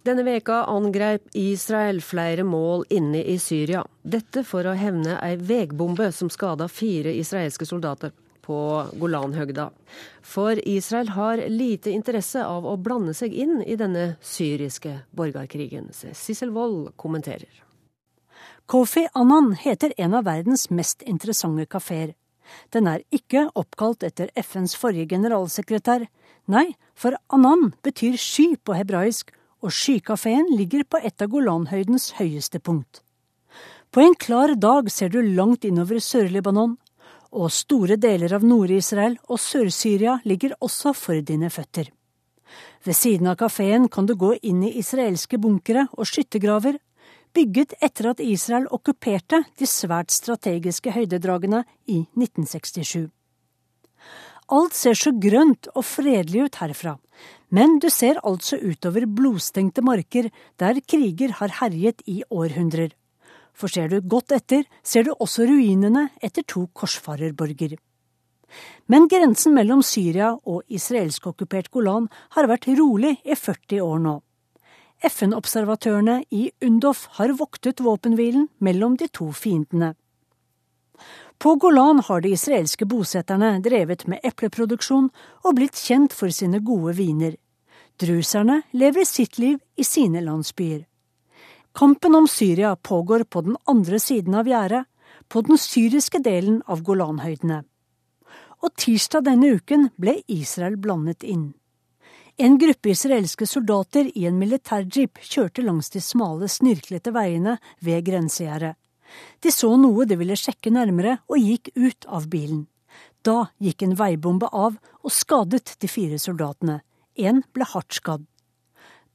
[0.09, 3.83] Denne veka angrep Israel flere mål inne i Syria.
[4.01, 8.57] Dette for å hevne ei vegbombe som skada fire israelske soldater på
[8.97, 9.67] Golanhøgda.
[10.25, 15.91] For Israel har lite interesse av å blande seg inn i denne syriske borgerkrigen.
[15.93, 17.61] Sissel Wold kommenterer.
[18.65, 22.15] Kofi Annan heter en av verdens mest interessante kafeer.
[22.73, 26.09] Den er ikke oppkalt etter FNs forrige generalsekretær.
[26.49, 32.59] Nei, for Annan betyr sky på hebraisk, og skykafeen ligger på et av Golanhøydens høyeste
[32.59, 33.01] punkt.
[33.91, 36.77] På en klar dag ser du langt innover Sør-Libanon,
[37.29, 41.91] og store deler av Nord-Israel og Sør-Syria ligger også for dine føtter.
[42.85, 46.79] Ved siden av kafeen kan du gå inn i israelske bunkere og skyttergraver,
[47.35, 53.09] bygget etter at Israel okkuperte de svært strategiske høydedragene i 1967.
[54.49, 56.95] Alt ser så grønt og fredelig ut herfra,
[57.49, 60.29] men du ser altså utover blodstengte marker
[60.61, 62.93] der kriger har herjet i århundrer.
[63.53, 67.75] For ser du godt etter, ser du også ruinene etter to korsfarerborger.
[68.89, 74.15] Men grensen mellom Syria og israelskokkupert Golan har vært rolig i 40 år nå.
[75.05, 79.93] FN-observatørene i Undof har voktet våpenhvilen mellom de to fiendene.
[81.39, 85.05] På Golan har de israelske bosetterne drevet med epleproduksjon
[85.47, 87.37] og blitt kjent for sine gode viner.
[87.99, 90.81] Druserne lever sitt liv i sine landsbyer.
[91.71, 94.83] Kampen om Syria pågår på den andre siden av gjerdet,
[95.29, 97.61] på den syriske delen av Golanhøydene.
[98.59, 101.53] Og tirsdag denne uken ble Israel blandet inn.
[102.35, 108.75] En gruppe israelske soldater i en militærjeep kjørte langs de smale, snirklete veiene ved grensegjerdet.
[109.43, 112.67] De så noe de ville sjekke nærmere, og gikk ut av bilen.
[113.25, 116.79] Da gikk en veibombe av og skadet de fire soldatene.
[117.19, 118.25] En ble hardt skadd.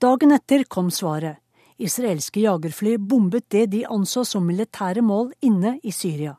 [0.00, 1.40] Dagen etter kom svaret.
[1.78, 6.36] Israelske jagerfly bombet det de anså som militære mål inne i Syria.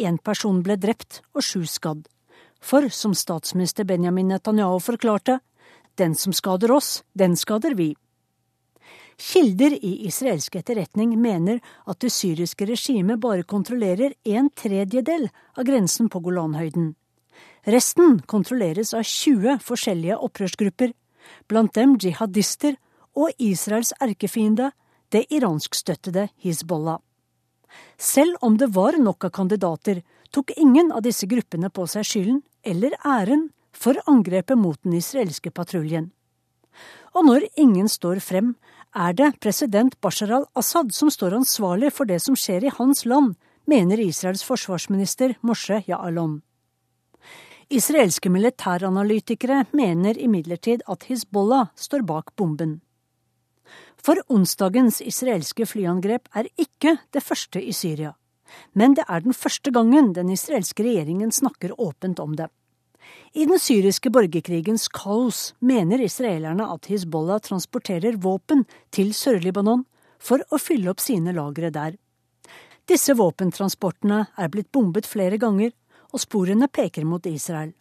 [0.00, 2.08] Én person ble drept og sju skadd.
[2.58, 5.38] For som statsminister Benjamin Netanyahu forklarte,
[5.94, 7.92] den som skader oss, den skader vi.
[9.16, 16.10] Kilder i israelsk etterretning mener at det syriske regimet bare kontrollerer en tredjedel av grensen
[16.10, 16.94] på Golanhøyden.
[17.64, 20.92] Resten kontrolleres av 20 forskjellige opprørsgrupper,
[21.48, 22.76] blant dem jihadister
[23.16, 24.72] og Israels erkefiende,
[25.08, 26.98] det iranskstøttede Hizbollah.
[27.98, 32.42] Selv om det var nok av kandidater, tok ingen av disse gruppene på seg skylden
[32.66, 36.10] eller æren for angrepet mot den israelske patruljen.
[37.14, 38.54] Og når ingen står frem,
[38.94, 43.34] er det president Bashar al-Assad som står ansvarlig for det som skjer i hans land,
[43.66, 46.40] mener Israels forsvarsminister Moshe Ya'alon.
[47.70, 52.80] Israelske militæranalytikere mener imidlertid at Hizbollah står bak bomben.
[53.96, 58.12] For onsdagens israelske flyangrep er ikke det første i Syria.
[58.74, 62.50] Men det er den første gangen den israelske regjeringen snakker åpent om det.
[63.34, 68.64] I den syriske borgerkrigens kaos mener israelerne at Hizbollah transporterer våpen
[68.94, 69.84] til Sør-Libanon
[70.22, 71.96] for å fylle opp sine lagre der.
[72.86, 75.72] Disse våpentransportene er blitt bombet flere ganger,
[76.14, 77.72] og sporene peker mot Israel.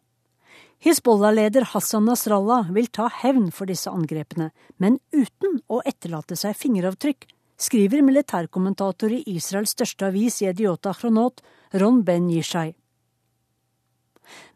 [0.83, 4.49] Hizbollah-leder Hassan Nasrallah vil ta hevn for disse angrepene,
[4.81, 11.39] men uten å etterlate seg fingeravtrykk, skriver militærkommentator i Israels største avis Yediota Chronot,
[11.79, 12.73] Ron Ben Yishai.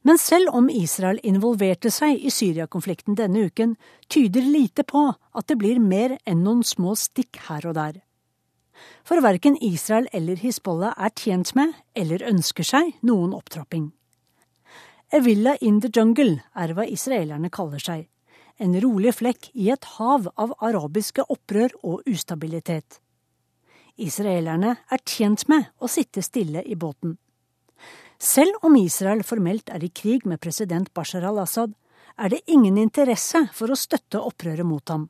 [0.07, 3.73] Men selv om Israel involverte seg i Syria-konflikten denne uken,
[4.07, 7.97] tyder lite på at det blir mer enn noen små stikk her og der.
[9.03, 13.89] For verken Israel eller Hizbollah er tjent med, eller ønsker seg, noen opptrapping.
[15.11, 18.07] A villa in the jungle er hva israelerne kaller seg.
[18.63, 23.01] En rolig flekk i et hav av arabiske opprør og ustabilitet.
[23.97, 27.17] Israelerne er tjent med å sitte stille i båten.
[28.17, 31.73] Selv om Israel formelt er i krig med president Bashar al-Assad,
[32.17, 35.05] er det ingen interesse for å støtte opprøret mot ham.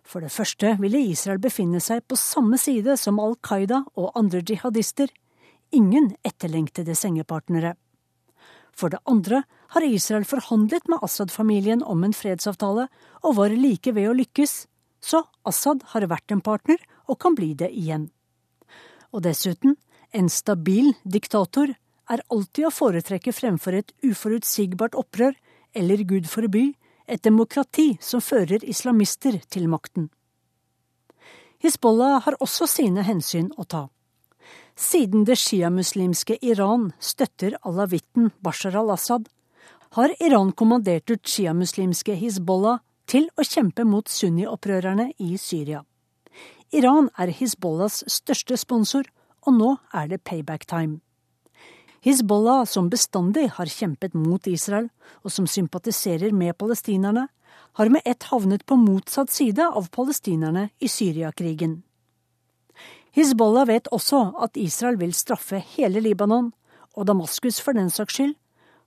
[0.00, 4.40] For det første ville Israel befinne seg på samme side som Al Qaida og andre
[4.40, 5.12] jihadister.
[5.76, 7.74] Ingen etterlengtede sengepartnere.
[8.72, 9.42] For det andre
[9.74, 12.86] har Israel forhandlet med Assad-familien om en fredsavtale,
[13.20, 14.64] og var like ved å lykkes,
[15.04, 18.08] så Assad har vært en partner og kan bli det igjen.
[19.12, 19.76] Og dessuten,
[20.16, 21.74] en stabil diktator
[22.08, 25.34] er alltid å foretrekke fremfor et uforutsigbart opprør,
[25.76, 26.72] eller gud forby,
[27.08, 30.08] et demokrati som fører islamister til makten.
[31.58, 33.88] Hizbollah har også sine hensyn å ta.
[34.78, 39.26] Siden det sjiamuslimske Iran støtter alawitten Bashar al-Assad,
[39.96, 45.82] har Iran kommandert ut sjiamuslimske Hizbollah til å kjempe mot sunni-opprørerne i Syria.
[46.70, 49.08] Iran er Hizbollahs største sponsor,
[49.46, 51.00] og nå er det payback time.
[52.00, 54.88] Hizbollah, som bestandig har kjempet mot Israel,
[55.24, 57.26] og som sympatiserer med palestinerne,
[57.78, 61.82] har med ett havnet på motsatt side av palestinerne i Syriakrigen.
[63.14, 66.52] Hizbollah vet også at Israel vil straffe hele Libanon,
[66.94, 68.34] og Damaskus for den saks skyld,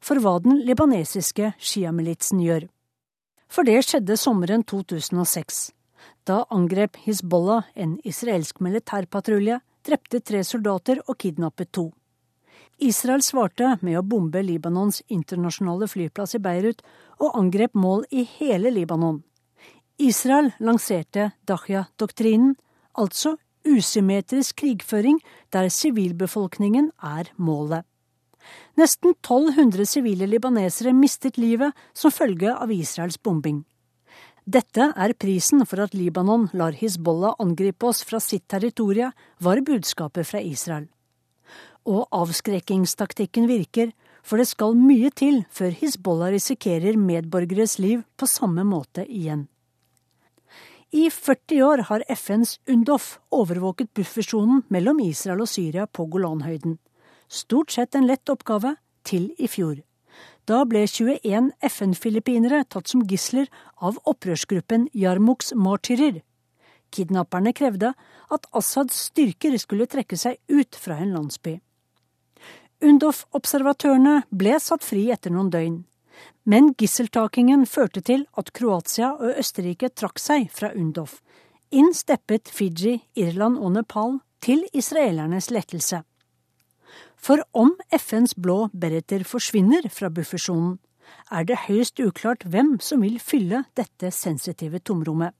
[0.01, 2.67] for hva den libanesiske sjiamilitsen gjør.
[3.51, 5.71] For det skjedde sommeren 2006.
[6.27, 11.91] Da angrep Hizbollah en israelsk militærpatrulje, drepte tre soldater og kidnappet to.
[12.81, 16.79] Israel svarte med å bombe Libanons internasjonale flyplass i Beirut
[17.21, 19.19] og angrep mål i hele Libanon.
[20.01, 22.55] Israel lanserte Dahya-doktrinen,
[22.97, 23.35] altså
[23.69, 25.19] usymmetrisk krigføring
[25.53, 27.85] der sivilbefolkningen er målet.
[28.81, 33.59] Nesten 1200 sivile libanesere mistet livet som følge av Israels bombing.
[34.41, 40.25] Dette er prisen for at Libanon lar Hizbollah angripe oss fra sitt territorium, var budskapet
[40.25, 40.89] fra Israel.
[41.89, 43.91] Og avskrekkingstaktikken virker,
[44.21, 49.47] for det skal mye til før Hizbollah risikerer medborgeres liv på samme måte igjen.
[50.91, 56.75] I 40 år har FNs UNDOF overvåket buffersonen mellom Israel og Syria på Golanhøyden.
[57.31, 58.75] Stort sett en lett oppgave,
[59.07, 59.79] til i fjor.
[60.45, 63.47] Da ble 21 FN-filippinere tatt som gisler
[63.81, 66.19] av opprørsgruppen Jarmuks martyrer.
[66.91, 67.93] Kidnapperne krevde
[68.35, 71.55] at Assads styrker skulle trekke seg ut fra en landsby.
[72.81, 75.79] UNDOF-observatørene ble satt fri etter noen døgn.
[76.49, 81.19] Men gisseltakingen førte til at Kroatia og Østerrike trakk seg fra UNDOF.
[81.71, 86.01] Inn steppet Fiji, Irland og Nepal til israelernes lettelse.
[87.21, 90.79] For om FNs blå beretter forsvinner fra buffersonen,
[91.29, 95.35] er det høyst uklart hvem som vil fylle dette sensitive tomrommet.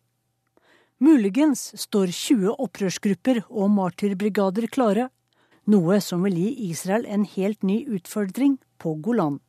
[1.02, 5.08] Muligens står 20 opprørsgrupper og martyrbrigader klare,
[5.70, 9.40] noe som vil gi Israel en helt ny utfordring på Golan.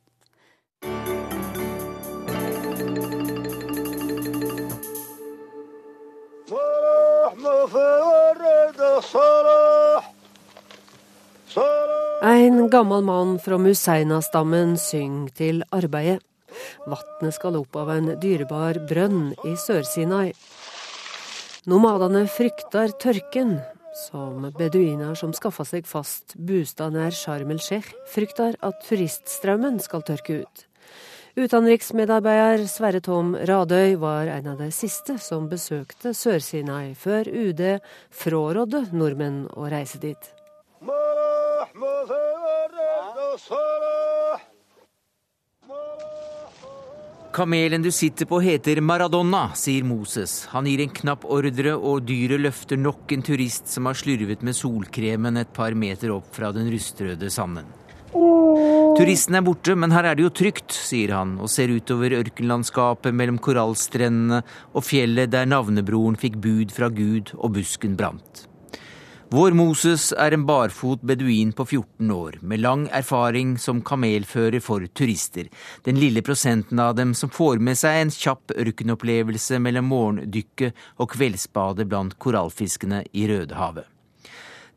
[12.23, 16.21] En gammel mann fra Museina-stammen synger til arbeidet.
[16.87, 20.33] Vannet skal opp av en dyrebar brønn i Sør-Sinai.
[21.71, 23.57] Nomadene frykter tørken,
[23.95, 30.43] som beduiner som skaffa seg fast bostad nær Sharm el-Sheikh, frykter at turiststrømmen skal tørke
[30.43, 30.67] ut.
[31.33, 37.63] Utenriksmedarbeider Sverre Tom Radøy var en av de siste som besøkte Sør-Sinai, før UD
[38.13, 40.33] frårådde nordmenn å reise dit.
[47.33, 50.43] Kamelen du sitter på heter Maradona, sier Moses.
[50.53, 54.59] Han gir en knapp ordre, og dyret løfter nok en turist som har slurvet med
[54.59, 57.71] solkremen et par meter opp fra den rustrøde sanden.
[58.99, 63.17] Turisten er borte, men her er det jo trygt, sier han, og ser utover ørkenlandskapet
[63.17, 64.45] mellom korallstrendene
[64.77, 68.45] og fjellet der navnebroren fikk bud fra Gud og busken brant.
[69.33, 74.85] Vår Moses er en barfot beduin på 14 år, med lang erfaring som kamelfører for
[74.93, 75.47] turister.
[75.89, 81.15] Den lille prosenten av dem som får med seg en kjapp ørkenopplevelse mellom morgendykket og
[81.15, 83.89] kveldsbadet blant korallfiskene i Rødehavet.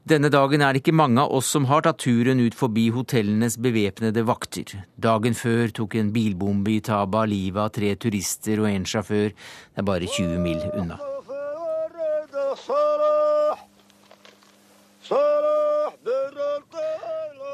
[0.08, 3.58] Denne dagen er det ikke mange av oss som har tatt turen ut forbi hotellenes
[3.60, 4.72] bevæpnede vakter.
[4.96, 9.36] Dagen før tok en bilbombe i Taba livet av tre turister og en sjåfør.
[9.36, 11.02] Det er bare 20 mil unna.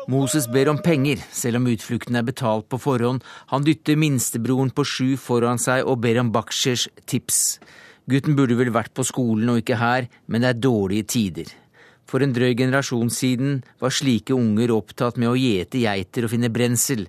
[0.09, 3.21] Moses ber om penger, selv om utflukten er betalt på forhånd.
[3.53, 7.59] Han dytter minstebroren på sju foran seg og ber om Bakshers tips.
[8.09, 11.51] Gutten burde vel vært på skolen og ikke her, men det er dårlige tider.
[12.09, 16.49] For en drøy generasjon siden var slike unger opptatt med å gjete geiter og finne
[16.51, 17.05] brensel.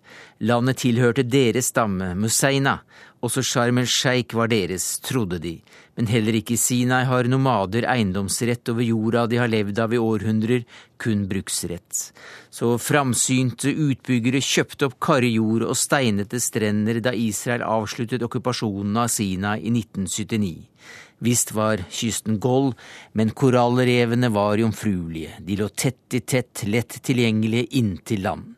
[0.47, 2.77] Landet tilhørte deres stamme, Museina.
[3.23, 5.57] Også Sharm el-Sheikh var deres, trodde de.
[5.99, 10.01] Men heller ikke i Sinai har nomader eiendomsrett over jorda de har levd av i
[10.01, 10.65] århundrer,
[10.97, 12.07] kun bruksrett.
[12.49, 19.59] Så framsynte utbyggere kjøpte opp karrjord og steinete strender da Israel avsluttet okkupasjonen av Sinai
[19.61, 20.55] i 1979.
[21.23, 22.73] Visst var kysten gold,
[23.13, 25.37] men korallrevene var jomfruelige.
[25.45, 28.49] De lå tett i tett, lett tilgjengelige inntil land.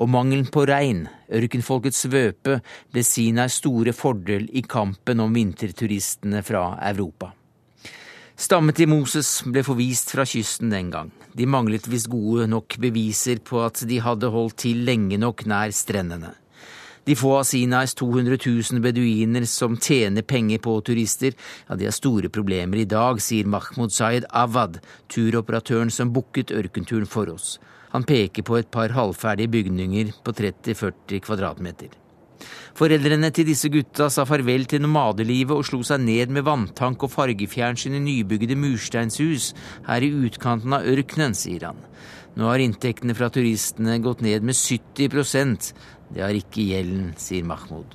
[0.00, 2.60] Og mangelen på regn, ørkenfolkets svøpe,
[2.92, 7.34] ble Sinais store fordel i kampen om vinterturistene fra Europa.
[8.40, 11.10] Stammen til Moses ble forvist fra kysten den gang.
[11.36, 15.74] De manglet visst gode nok beviser på at de hadde holdt til lenge nok nær
[15.76, 16.32] strendene.
[17.04, 21.36] De få av Sinais 200 000 beduiner som tjener penger på turister,
[21.68, 24.80] ja, de har store problemer i dag, sier Mahmoud Zaid Awad,
[25.12, 27.58] turoperatøren som booket ørkenturen for oss.
[27.94, 31.96] Han peker på et par halvferdige bygninger på 30-40 kvadratmeter.
[32.78, 37.12] Foreldrene til disse gutta sa farvel til nomadelivet og slo seg ned med vanntank og
[37.12, 39.50] fargefjernsyn i nybygde mursteinshus
[39.90, 41.82] her i utkanten av ørkenen, sier han.
[42.38, 45.72] Nå har inntektene fra turistene gått ned med 70%
[46.10, 47.94] det har ikke gjelden, sier Mahmoud.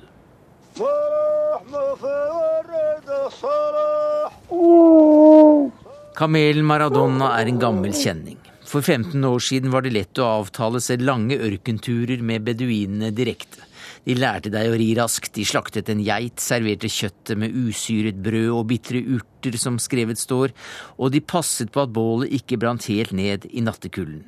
[6.16, 8.40] Kamelen Maradona er en gammel kjenning.
[8.76, 13.62] For 15 år siden var det lett å avtale seg lange ørkenturer med beduinene direkte.
[14.04, 18.50] De lærte deg å ri raskt, de slaktet en geit, serverte kjøttet med usyret brød
[18.52, 20.52] og bitre urter, som skrevet står,
[21.00, 24.26] og de passet på at bålet ikke brant helt ned i nattekulden.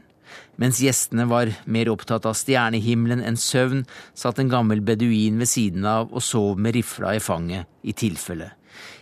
[0.57, 3.85] Mens gjestene var mer opptatt av stjernehimmelen enn søvn,
[4.17, 8.55] satt en gammel beduin ved siden av og sov med rifla i fanget, i tilfelle.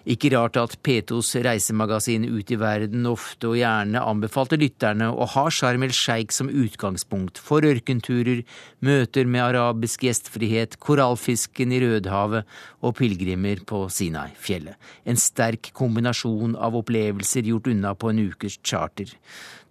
[0.06, 5.46] Ikke rart at P2s reisemagasin Ut i verden ofte og gjerne anbefalte lytterne å ha
[5.50, 8.44] Sharm el Sheikh som utgangspunkt for ørkenturer,
[8.86, 12.46] møter med arabisk gjestfrihet, korallfisken i Rødehavet
[12.86, 14.78] og pilegrimer på Sinai-fjellet.
[15.06, 19.10] En sterk kombinasjon av opplevelser gjort unna på en ukes charter.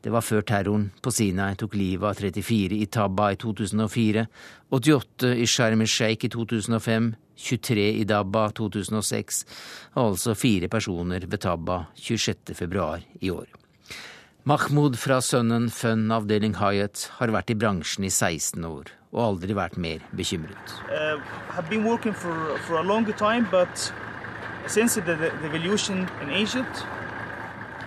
[0.05, 4.27] Det var før terroren på Sinai tok livet av 34 i Tabba i 2004,
[4.75, 9.45] 88 i Sharm el Sheikh i 2005, 23 i Dabba 2006,
[9.95, 12.55] og altså fire personer ved Tabba 26.
[12.55, 13.47] februar i år.
[14.43, 19.55] Mahmoud fra sønnen Fun avdeling Hyatt har vært i bransjen i 16 år og aldri
[19.55, 20.75] vært mer bekymret.
[20.91, 21.23] Uh,
[21.55, 22.77] have been working for, for
[23.17, 23.47] time,
[25.05, 25.49] the, the
[26.29, 26.85] Egypt,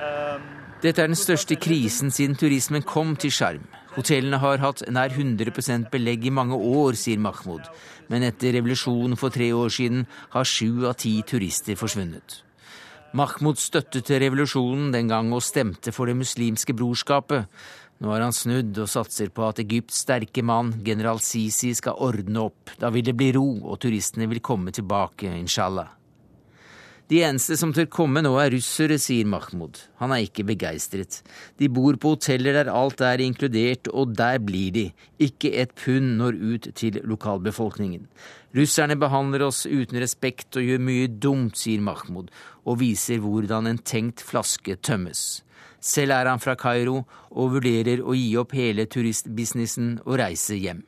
[0.01, 0.43] um,
[0.83, 3.65] Dette er den største krisen siden turismen kom til Sharm.
[3.99, 7.65] Hotellene har hatt nær 100% belegg i mange år, sier Mahmoud.
[8.07, 10.05] Men etter revolusjonen for tre år siden
[10.37, 12.45] har sju av ti turister forsvunnet.
[13.19, 17.51] Mahmoud støttet revolusjonen den gang og stemte for Det muslimske brorskapet.
[17.99, 22.47] Nå har han snudd og satser på at Egypts sterke mann, general Sisi, skal ordne
[22.47, 22.77] opp.
[22.79, 25.98] Da vil det bli ro, og turistene vil komme tilbake, inshallah.
[27.09, 29.79] De eneste som tør komme nå er russere, sier Mahmoud.
[29.97, 31.23] Han er ikke begeistret.
[31.57, 34.85] De bor på hoteller der alt er inkludert, og der blir de.
[35.17, 38.05] Ikke et pund når ut til lokalbefolkningen.
[38.59, 42.29] Russerne behandler oss uten respekt og gjør mye dumt, sier Mahmoud,
[42.69, 45.41] og viser hvordan en tenkt flaske tømmes.
[45.81, 50.85] Selv er han fra Kairo og vurderer å gi opp hele turistbusinessen og reise hjem.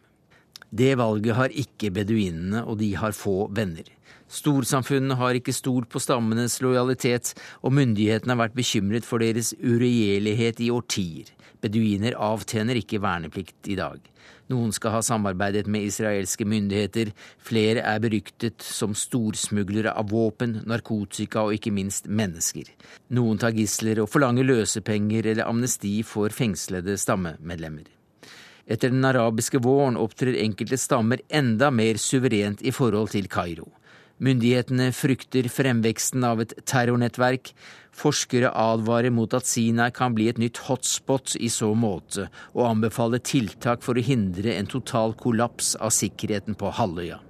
[0.70, 3.88] Det valget har ikke beduinene, og de har få venner.
[4.30, 7.32] Storsamfunnet har ikke stolt på stammenes lojalitet,
[7.66, 11.32] og myndighetene har vært bekymret for deres uregjerlighet i årtier.
[11.60, 13.98] Beduiner avtjener ikke verneplikt i dag.
[14.50, 21.44] Noen skal ha samarbeidet med israelske myndigheter, flere er beryktet som storsmuglere av våpen, narkotika
[21.46, 22.70] og ikke minst mennesker.
[23.14, 27.86] Noen tar gisler og forlanger løsepenger eller amnesti for fengslede stammemedlemmer.
[28.70, 33.66] Etter den arabiske våren opptrer enkelte stammer enda mer suverent i forhold til Kairo.
[34.20, 37.54] Myndighetene frykter fremveksten av et terrornettverk.
[37.96, 43.22] Forskere advarer mot at Sinai kan bli et nytt hotspot i så måte, og anbefaler
[43.24, 47.22] tiltak for å hindre en total kollaps av sikkerheten på halvøya.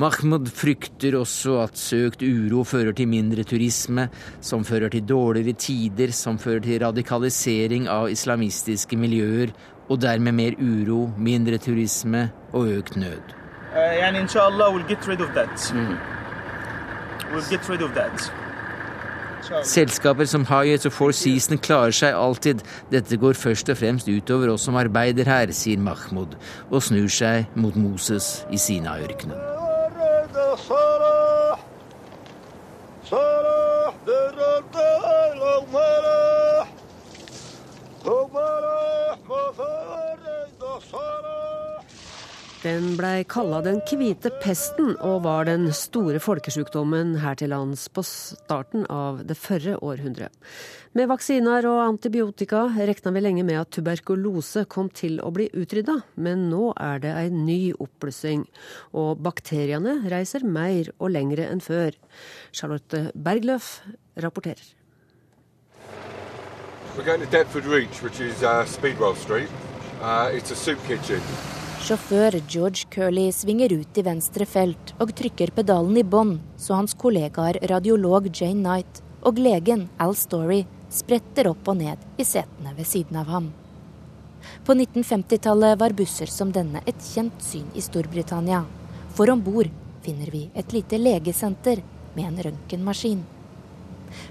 [0.00, 4.06] Mahmoud frykter også at søkt uro fører til mindre turisme,
[4.40, 9.52] som fører til dårligere tider, som fører til radikalisering av islamistiske miljøer,
[9.90, 13.41] og dermed mer uro, mindre turisme og økt nød.
[13.73, 15.73] يعني ان شاء الله we'll get rid of that.
[17.31, 18.31] We'll get rid of that.
[19.63, 22.63] Selskaper som Hyatt og Four Seasons klarer seg alltid.
[22.91, 26.35] Dette går først og fremst utover oss som arbeider her, sier Mahmoud,
[26.71, 29.50] og snur seg mot Moses i Sinai-ørkenen.
[42.62, 48.04] Den blei kalla den hvite pesten og var den store folkesjukdommen her til lands på
[48.06, 50.30] starten av det førre århundret.
[50.94, 55.96] Med vaksiner og antibiotika rekna vi lenge med at tuberkulose kom til å bli utrydda,
[56.14, 58.44] men nå er det ei ny oppblussing.
[58.94, 61.98] Og bakteriene reiser mer og lengre enn før.
[62.54, 63.80] Charlotte Bergløf
[64.22, 64.62] rapporterer.
[66.94, 69.48] We're going to Deptford Reach, which is uh, Speedwell Street.
[70.00, 70.78] Uh, it's a soup.
[71.82, 76.92] Sjåfør George Curley svinger ut i venstre felt og trykker pedalen i bånn, så hans
[76.94, 80.60] kollegaer radiolog Jane Knight og legen Al Story
[80.94, 83.48] spretter opp og ned i setene ved siden av ham.
[84.62, 88.60] På 1950-tallet var busser som denne et kjent syn i Storbritannia.
[89.16, 89.70] For om bord
[90.06, 91.82] finner vi et lite legesenter
[92.14, 93.24] med en røntgenmaskin.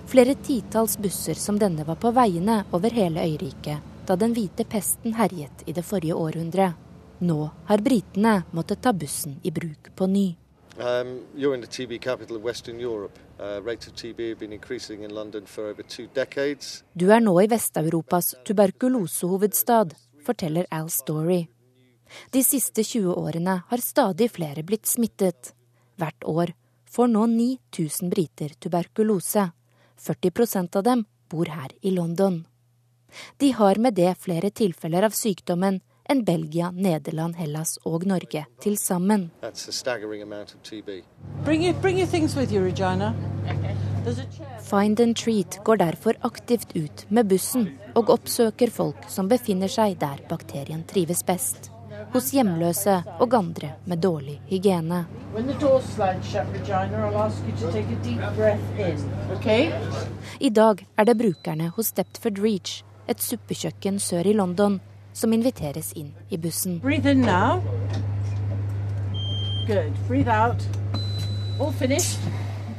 [0.08, 5.18] Flere titalls busser som denne var på veiene over hele øyriket da den hvite pesten
[5.20, 6.80] herjet i det forrige århundret.
[7.22, 10.38] Nå har britene måttet ta bussen i bruk på ny.
[10.78, 13.19] Um, you're in the TB capital of Western Europe.
[13.39, 16.84] Uh, rates of TB have been increasing in London for over two decades.
[16.93, 19.93] Du er nå i Vest-Europas tuberkulosehovedstad,
[20.26, 21.45] forteller Al Story.
[22.32, 25.53] De siste 20 årene har stadig flere blitt smittet.
[26.01, 26.55] Hvert år
[26.89, 29.51] får nå 9000 briter tuberkulose.
[30.01, 32.47] 40% av dem bor her i London.
[33.38, 38.78] De har med det flere tilfeller av sykdommen enn Belgia, Nederland, Hellas og Norge til
[38.78, 39.30] sammen.
[44.72, 49.99] Find and Treat går derfor aktivt ut med bussen og oppsøker folk som befinner seg
[49.99, 51.72] der bakterien trives best.
[52.14, 55.06] hos hjemløse og andre med dårlig hygiene.
[60.39, 64.80] I dag er det brukerne hos Stepford Reach, et suppekjøkken sør i London,
[65.14, 66.80] som inviteres inn i bussen.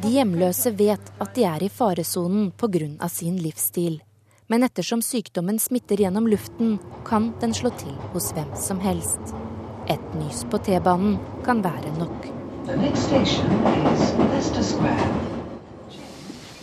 [0.03, 3.09] De hjemløse vet at de er i faresonen pga.
[3.09, 4.03] sin livsstil.
[4.47, 9.21] Men ettersom sykdommen smitter gjennom luften, kan den slå til hos hvem som helst.
[9.89, 12.27] Et nys på T-banen kan være nok.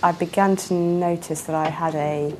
[0.01, 2.31] I began to notice that I had a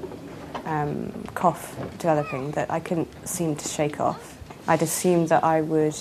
[0.69, 4.37] um, cough developing that I couldn't seem to shake off.
[4.67, 5.95] I'd assumed that I would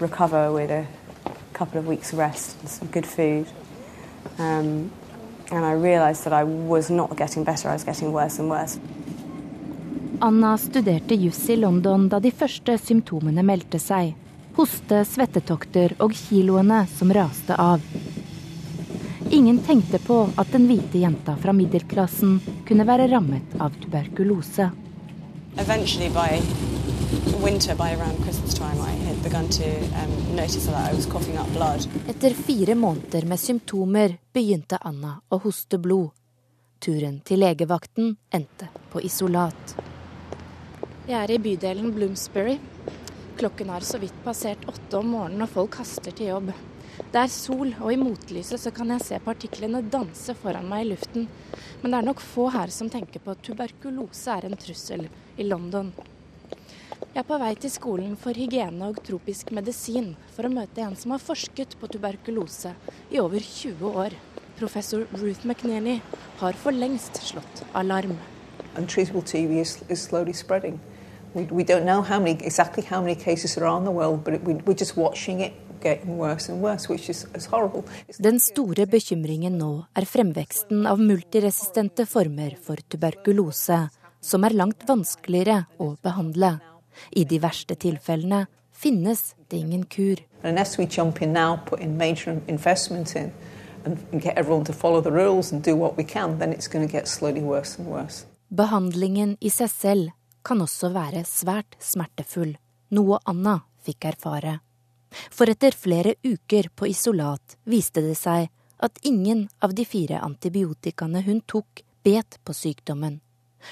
[0.00, 0.86] recover with a
[1.54, 3.46] couple of weeks rest and some good food.
[4.38, 4.90] Um,
[5.50, 8.78] and I realized that I was not getting better, I was getting worse and worse.
[10.20, 14.14] Anna studerte juss i London da de første symptomene meldte seg.
[14.56, 17.84] Hoste, svettetokter og kiloene som raste av.
[19.30, 24.70] Ingen tenkte på at den hvite jenta fra middelklassen kunne være rammet av tuberkulose.
[25.56, 25.62] By
[27.42, 27.96] winter, by
[28.54, 31.88] time, I had begun to um, notice that I was coughing up blood.
[32.08, 36.10] Etter fire måneder med symptomer begynte Anna å hoste blod.
[36.78, 39.76] Turen til legevakten endte på isolat.
[41.06, 42.58] Jeg er i bydelen Bloomsbury.
[43.36, 46.52] Klokken har så vidt passert åtte om morgenen, og folk haster til jobb.
[46.96, 50.88] Det er sol, og i motlyset så kan jeg se partiklene danse foran meg i
[50.94, 51.26] luften.
[51.82, 55.04] Men det er nok få her som tenker på at tuberkulose er en trussel
[55.36, 55.90] i London.
[57.12, 60.96] Jeg er på vei til skolen for hygiene og tropisk medisin for å møte en
[60.96, 62.72] som har forsket på tuberkulose
[63.12, 64.16] i over 20 år.
[64.56, 65.98] Professor Ruth McNeely
[66.40, 68.16] har for lengst slått alarm.
[68.76, 70.80] Untreatable TB is, is slowly spreading.
[71.34, 74.40] We, we don't know how many, exactly how many cases are in the world, but
[74.42, 75.52] we, we're just watching it
[78.18, 83.78] Den store bekymringen nå er fremveksten av multiresistente former for tuberkulose,
[84.20, 86.56] som er langt vanskeligere å behandle.
[87.12, 90.20] I de verste tilfellene finnes det ingen kur.
[90.42, 93.32] Unless we jump in now, put in major investment in,
[93.84, 96.68] and, and get everyone to follow the rules and do what we can, then it's
[96.68, 98.26] going to get slowly worse and worse.
[98.48, 100.12] Behandlingen i seg selv
[100.46, 102.54] kan også være svært smertefull,
[102.94, 104.60] noe Anna fikk erfare.
[105.30, 111.22] For etter flere uker på isolat viste det seg at ingen av de fire antibiotikaene
[111.26, 113.20] hun tok, bet på sykdommen.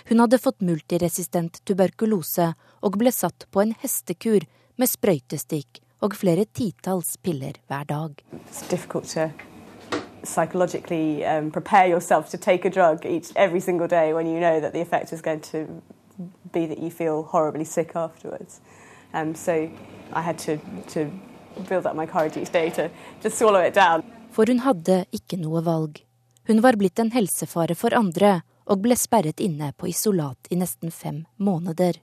[0.09, 4.47] Hun hadde fått multiresistent tuberkulose og ble satt på en hestekur
[4.81, 8.23] med sprøytestikk og flere titalls piller hver dag.
[10.25, 14.59] psychologically um, prepare yourself to take a drug each every single day when you know
[14.59, 15.83] that the effect is going to
[16.51, 18.61] be that you feel horribly sick afterwards.
[19.13, 19.71] Um, so
[20.15, 21.11] I had to, to
[21.69, 22.89] build up my courage each day to
[23.23, 24.03] just swallow it down.
[24.31, 26.01] For hun hadde ikke noe valg.
[26.49, 30.91] Hun var blitt en helsefare for andre og ble sperret inne på isolat i nesten
[30.91, 32.01] fem måneder.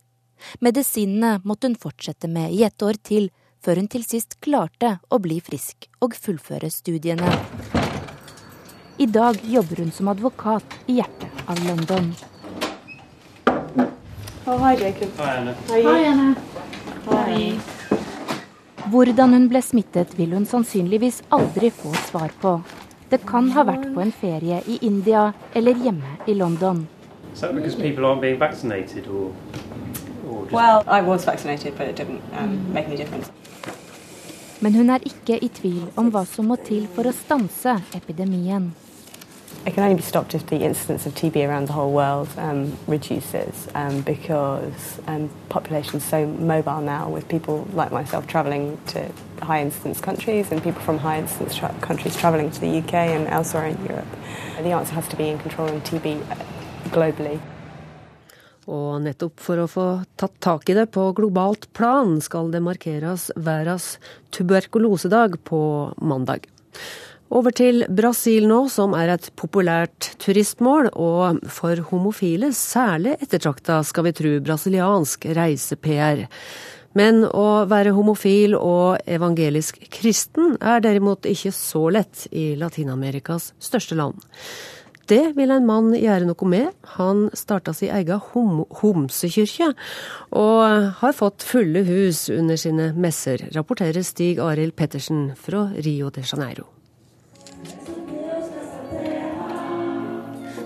[0.59, 3.29] Medisinene måtte hun fortsette med i et år til,
[3.61, 7.29] før hun til sist klarte å bli frisk og fullføre studiene.
[8.97, 12.13] I dag jobber hun som advokat i hjertet av London.
[14.45, 15.09] Oh, hi, Jacob.
[15.69, 16.35] Hi, Anna.
[18.91, 22.57] Hvordan hun ble smittet, vil hun sannsynligvis aldri få svar på.
[23.11, 26.81] Det kan ha vært på en ferie i India eller hjemme i London.
[27.33, 29.31] Is that because people aren't being vaccinated or,
[30.27, 30.51] or just...
[30.51, 33.31] Well, I was vaccinated, but it didn't um, make any difference.
[34.59, 38.73] Men hun er ikke i tvil om hva som må til for å stanse epidemien.
[39.63, 42.75] It can only be stopped if the incidence of TB around the whole world um,
[42.87, 49.11] reduces um, because um, population is so mobile now with people like myself travelling to
[49.43, 53.27] high incidence countries and people from high incidence tra countries travelling to the UK and
[53.27, 54.07] elsewhere in Europe.
[54.57, 56.23] The answer has to be in controlling TB
[56.89, 57.39] globally.
[58.65, 59.85] Og nettopp for å få
[60.17, 63.97] tatt tak i det på globalt plan, skal det markeres verdens
[64.33, 65.61] tuberkulosedag på
[65.97, 66.45] mandag.
[67.31, 74.09] Over til Brasil nå, som er et populært turistmål, og for homofile særlig ettertrakta, skal
[74.09, 76.25] vi tro, brasiliansk reise-PR.
[76.99, 83.95] Men å være homofil og evangelisk kristen er derimot ikke så lett i Latin-Amerikas største
[83.95, 84.19] land.
[85.07, 86.67] Det vil en mann gjøre noe med.
[86.97, 89.71] Han starta sin egen hom homsekirke,
[90.35, 96.27] og har fått fulle hus under sine messer, rapporterer Stig Arild Pettersen fra Rio de
[96.27, 96.67] Janeiro.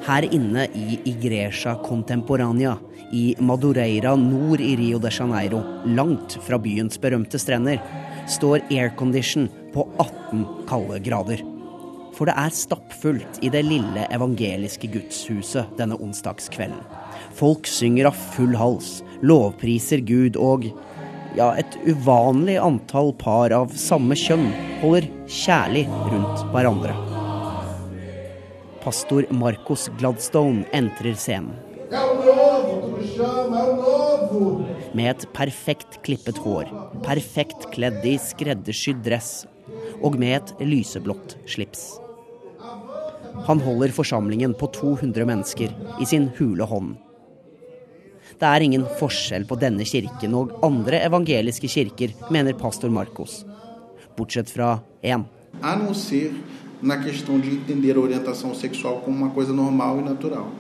[0.06, 2.78] Her inne i Igreja Contemporania
[3.12, 7.80] i Madureira nord i Rio de Janeiro, langt fra byens berømte strender,
[8.30, 11.42] står aircondition på 18 kalde grader.
[12.14, 16.86] For det er stappfullt i det lille evangeliske gudshuset denne onsdagskvelden.
[17.34, 20.70] Folk synger av full hals, lovpriser Gud og
[21.36, 24.52] ja, et uvanlig antall par av samme kjønn
[24.86, 27.15] holder kjærlig rundt hverandre.
[28.86, 31.56] Pastor Marcos Gladstone entrer scenen.
[34.94, 36.70] Med et perfekt klippet hår,
[37.02, 39.32] perfekt kledd i skreddersydd dress
[40.06, 41.96] og med et lyseblått slips.
[43.48, 46.94] Han holder forsamlingen på 200 mennesker i sin hule hånd.
[48.38, 53.42] Det er ingen forskjell på denne kirken og andre evangeliske kirker, mener pastor Marcos.
[54.14, 55.26] Bortsett fra én.
[56.82, 60.52] Na questão de entender a orientação sexual como uma coisa normal e natural.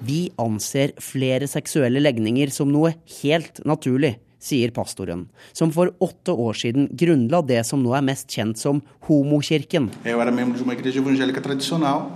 [0.00, 6.58] Vi anser flere seksuelle legninger som noe helt naturlig, sier pastoren, som for åtte år
[6.58, 9.92] siden grunnla det som nå er mest kjent som homokirken.
[10.02, 12.08] Jeg var medlem av en evangelisk kirke tradicional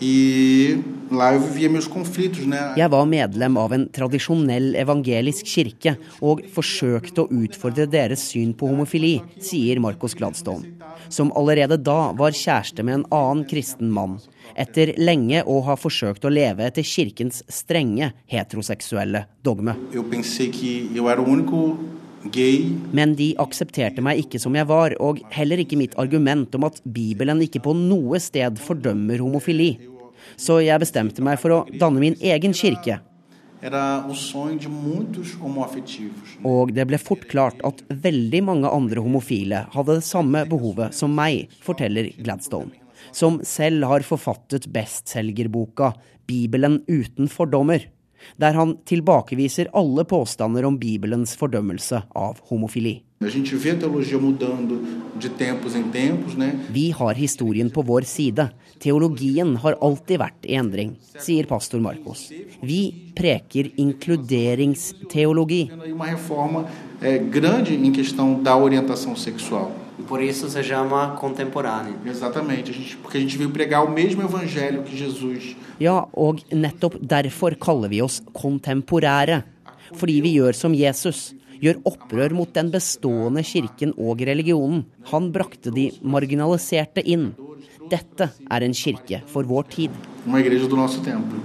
[0.00, 0.78] e
[1.10, 2.74] lá eu vivia meus conflitos, né?
[2.76, 8.68] Jeg var medlem av en tradisjonell evangelisk kirke og forsøkte å utfordre deres syn på
[8.70, 10.74] homofili, sier Marcos Gladstone,
[11.08, 14.18] som allerede da var kjæreste med en annen kristen mann,
[14.54, 19.76] etter lenge å ha forsøkt å leve etter kirkens strenge heteroseksuelle dogme.
[19.94, 20.04] Eu
[22.94, 26.80] Men de aksepterte meg ikke som jeg var, og heller ikke mitt argument om at
[26.84, 29.74] Bibelen ikke på noe sted fordømmer homofili.
[30.40, 33.00] Så jeg bestemte meg for å danne min egen kirke.
[36.44, 41.14] Og det ble fort klart at veldig mange andre homofile hadde det samme behovet som
[41.16, 42.74] meg, forteller Gladstone.
[43.12, 45.92] Som selv har forfattet bestselgerboka
[46.26, 47.84] 'Bibelen uten fordommer',
[48.36, 53.02] der han tilbakeviser alle påstander om Bibelens fordømmelse av homofili.
[56.68, 58.48] Vi har historien på vår side.
[58.82, 62.26] Teologien har alltid vært i endring, sier pastor Marcos.
[62.60, 65.70] Vi preker inkluderingsteologi.
[69.96, 70.08] Sexual.
[70.08, 71.94] Por isso se chama contemporâneo.
[72.06, 75.56] Exatamente, a gente, porque a gente veio pregar o mesmo evangelho que Jesus.
[75.80, 79.42] Ja, og nettopp derfor kaller vi oss kontemporære.
[79.94, 81.34] Fordi vi gjør som Jesus.
[81.60, 84.84] Gjør opprør mot den bestående kirken og religionen.
[85.12, 87.34] Han brakte de marginaliserte inn.
[87.90, 89.90] Dette er en kirke for vår tid.
[90.26, 91.36] Uma igreja do nosso tempo.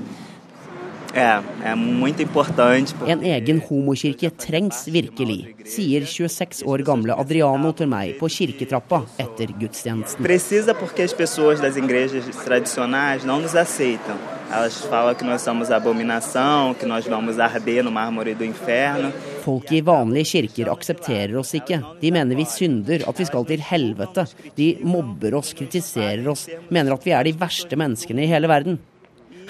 [1.19, 1.41] É,
[1.71, 2.95] é muito importante.
[3.05, 9.51] En egen homokirke trengs virkelig, sier 26 år gamle Adriano til meg på kirketrappa etter
[9.59, 10.23] gudstjenesten.
[10.23, 14.15] Precisa porque as pessoas das igrejas tradicionais não nos aceitam.
[14.49, 19.11] Elas falam que nós somos abominação, que nós vamos arder no mármore do inferno.
[19.43, 21.81] Folk i vanlige kirker aksepterer oss ikke.
[21.99, 24.25] De mener vi synder, at vi skal til helvete.
[24.55, 28.79] De mobber oss, kritiserer oss, mener at vi er de verste menneskene i hele verden.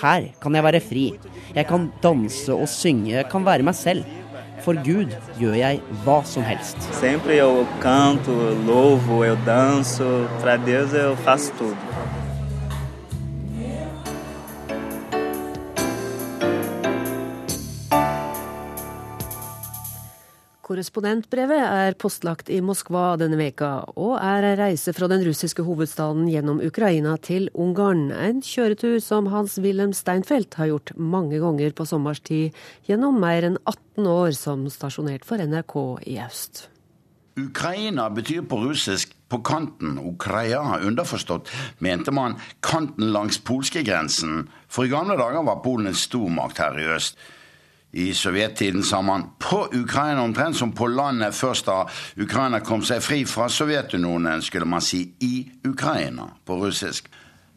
[0.02, 1.06] Her kan jeg være fri.
[1.56, 4.04] Jeg kan danse og synge, jeg kan være meg selv.
[4.64, 6.78] For Gud gjør jeg hva som helst.
[7.00, 10.28] Sempre eu canto, eu louvo, eu danço.
[10.42, 12.29] Para Deus eu faço tudo.
[20.70, 26.28] Korrespondentbrevet er postlagt i Moskva denne veka, og er ei reise fra den russiske hovedstaden
[26.30, 28.12] gjennom Ukraina til Ungarn.
[28.14, 34.12] En kjøretur som Hans-Wilhelm Steinfeld har gjort mange ganger på sommerstid gjennom mer enn 18
[34.12, 36.68] år som stasjonert for NRK i øst.
[37.40, 39.98] Ukraina betyr på russisk 'på kanten'.
[39.98, 41.50] Ukraina, underforstått,
[41.80, 46.86] mente man kanten langs polskegrensen, for i gamle dager var Polen en stormakt her i
[46.94, 47.18] øst.
[47.92, 51.86] I sovjettiden sa man 'på Ukraina', omtrent som på landet først da
[52.18, 57.10] Ukraina kom seg fri fra Sovjetunionen, skulle man si 'i Ukraina' på russisk.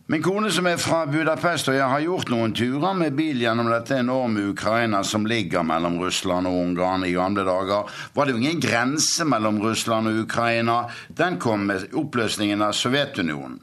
[0.06, 3.70] Min kone som er fra Budapest og jeg har gjort noen turer med bil gjennom
[3.70, 7.04] dette enorme Ukraina som ligger mellom Russland og Ungarn.
[7.04, 10.82] I gamle dager var det jo ingen grense mellom Russland og Ukraina.
[11.08, 13.60] Den kom med oppløsningen av Sovjetunionen.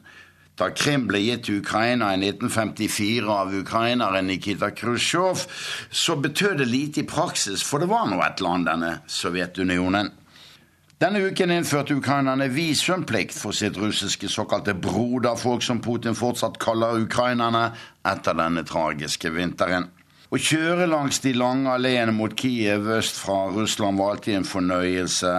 [0.60, 5.46] Da Krim ble gitt til Ukraina i 1954 av ukraineren Nikita Khrusjtsjov,
[5.88, 10.10] så betød det lite i praksis, for det var nå et land, denne Sovjetunionen.
[11.00, 17.70] Denne uken innførte ukrainerne visumplikt for sitt russiske såkalte broderfolk, som Putin fortsatt kaller ukrainerne,
[18.04, 19.88] etter denne tragiske vinteren.
[20.30, 25.32] Å kjøre langs de lange alleene mot Kiev øst fra Russland var alltid en fornøyelse,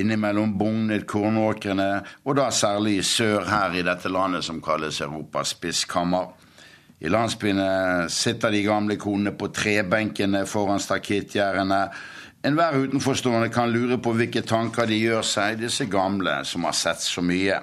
[0.00, 1.88] innimellom bugnet kornåkrene,
[2.24, 6.30] og da særlig i sør her i dette landet som kalles Europas spiskammer.
[7.04, 11.82] I landsbyene sitter de gamle konene på trebenkene foran stakittgjerdene.
[12.48, 17.04] Enhver utenforstående kan lure på hvilke tanker de gjør seg, disse gamle som har sett
[17.04, 17.60] så mye.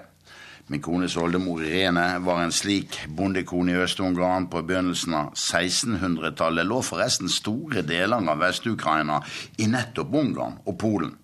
[0.68, 6.68] Min kones oldemor Irene var en slik bondekone i Øst-Ungarn på begynnelsen av 1600-tallet.
[6.68, 9.22] Lå forresten store deler av Vest-Ukraina
[9.64, 11.16] i nettopp Ungarn og Polen.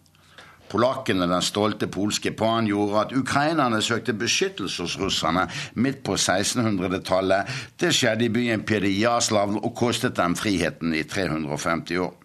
[0.71, 5.43] Polakkene, den stolte polske pan, gjorde at ukrainerne søkte beskyttelse hos russerne
[5.75, 7.51] midt på 1600-tallet.
[7.75, 12.22] Det skjedde i byen Pedijaslav og kostet dem friheten i 350 år.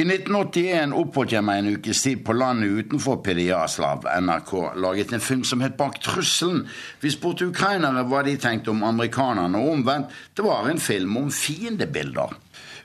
[0.00, 4.06] I 1981 oppholdt jeg meg en ukes tid på landet utenfor Pediaslav.
[4.24, 6.62] NRK laget en film som het Bak trusselen.
[7.02, 10.14] Vi spurte ukrainere hva de tenkte om amerikanerne, og omvendt.
[10.32, 12.32] Det var en film om fiendebilder.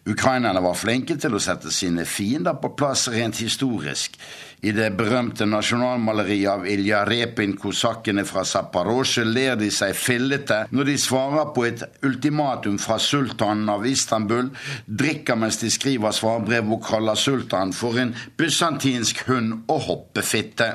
[0.05, 4.19] Ukrainerne var flinke til å sette sine fiender på plass rent historisk.
[4.61, 10.91] I det berømte nasjonalmaleriet av Ilja Repin, kosakkene fra Zaporozjye, ler de seg fillete når
[10.91, 14.53] de svarer på et ultimatum fra sultanen av Istanbul,
[14.85, 20.69] drikker mens de skriver svarbrev og kaller sultanen for en bysantinsk hund og hoppefitte.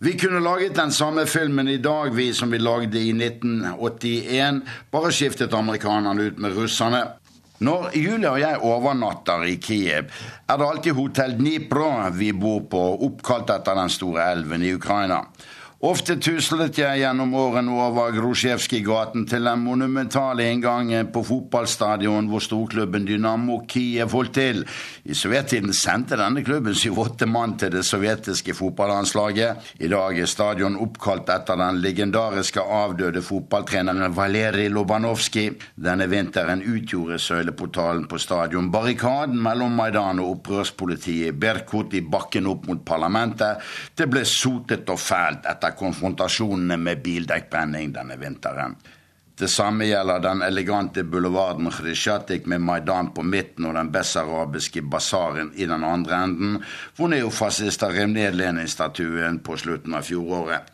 [0.00, 4.62] Vi kunne laget den samme filmen i dag, vi som vi lagde i 1981,
[4.94, 7.02] bare skiftet amerikanerne ut med russerne.
[7.60, 10.06] Når Julia og jeg overnatter i Kiev,
[10.48, 15.18] er det alltid hotell Dnipro vi bor på, oppkalt etter den store elven i Ukraina.
[15.80, 23.06] Ofte tuslet jeg gjennom årene over Grosjevskij-gaten til den monumentale inngangen på fotballstadion hvor storklubben
[23.08, 24.60] Dynamo Kiev holdt til.
[25.08, 29.70] I sovjettiden sendte denne klubben syv-åtte mann til det sovjetiske fotballandslaget.
[29.80, 35.56] I dag er stadion oppkalt etter den legendariske avdøde fotballtreneren Valerij Lobanovskij.
[35.80, 42.68] Denne vinteren utgjorde søyleportalen på stadion barrikaden mellom Maidan og opprørspolitiet Berkut i bakken opp
[42.68, 43.64] mot parlamentet.
[43.96, 48.76] Det ble sotet og fælt etter etter konfrontasjonene med bildekkbrenning denne vinteren.
[49.38, 55.52] Det samme gjelder den elegante boulevarden Khrishchatik med Maidan på midten og den bessarabiske basaren
[55.56, 56.58] i den andre enden,
[56.96, 60.68] hvor neofascister rev ned Lenin-statuen på slutten av fjoråret.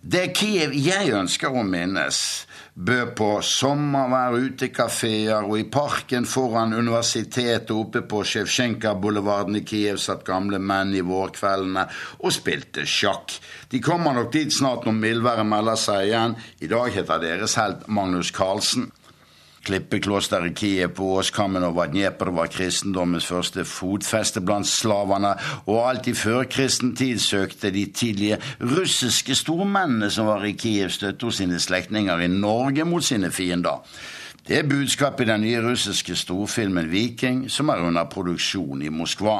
[0.00, 7.70] Det Kiev jeg ønsker å minnes bød på sommervær, utekafeer, og i parken foran universitetet
[7.70, 11.86] oppe på Sjevsjenka-boulevarden i Kiev satt gamle menn i vårkveldene
[12.18, 13.36] og spilte sjakk.
[13.70, 16.36] De kommer nok dit snart når mildværet melder seg igjen.
[16.60, 18.90] I dag heter deres helt Magnus Carlsen.
[19.64, 25.32] Klippeklosteret Kiev på Åskammen over Dnepr var kristendommens første fotfeste blant slavene,
[25.64, 31.30] og alt i førkristen tid søkte de tidlige russiske stormennene som var i Kiev, støtte
[31.30, 33.80] hos sine slektninger i Norge mot sine fiender.
[34.44, 39.38] Det er budskapet i den nye russiske storfilmen Viking, som er under produksjon i Moskva.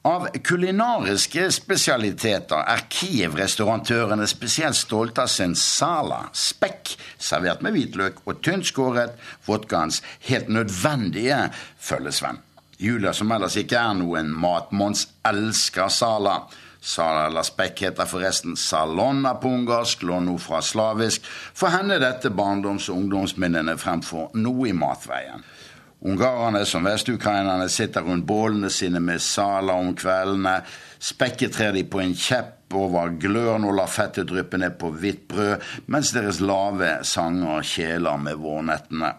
[0.00, 8.40] Av kulinariske spesialiteter er Kiev-restaurantørene spesielt stolte av sin sala, spekk servert med hvitløk og
[8.40, 9.12] tynt skåret,
[9.44, 11.42] vodkaens helt nødvendige
[11.76, 12.40] følgesvenn.
[12.80, 16.38] Julia, som ellers ikke er noen matmons, elsker sala.
[16.80, 21.28] Sala spekk heter forresten salonna på ungarsk, låno fra slavisk.
[21.28, 25.44] For henne dette barndoms- og ungdomsminnene fremfor noe i matveien.
[26.00, 30.62] Ungarerne som vestukrainerne sitter rundt bålene sine med saler om kveldene.
[31.00, 35.66] Spekketrer de på en kjepp over gløren og lar fettet dryppe ned på hvitt brød,
[35.92, 39.12] mens deres lave sanger kjeler med vårnettene.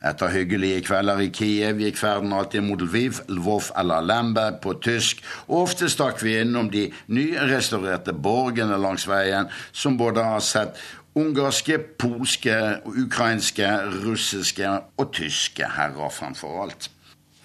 [0.00, 5.20] Etter hyggelige kvelder i Kiev gikk ferden alltid mot Lviv, Lvov eller Lemberg på tysk,
[5.48, 10.80] og ofte stakk vi innom de nyrestaurerte borgene langs veien, som både har sett
[11.18, 12.54] Ungarske, polske,
[12.86, 13.66] ukrainske,
[14.04, 16.90] russiske og tyske herrer framfor alt.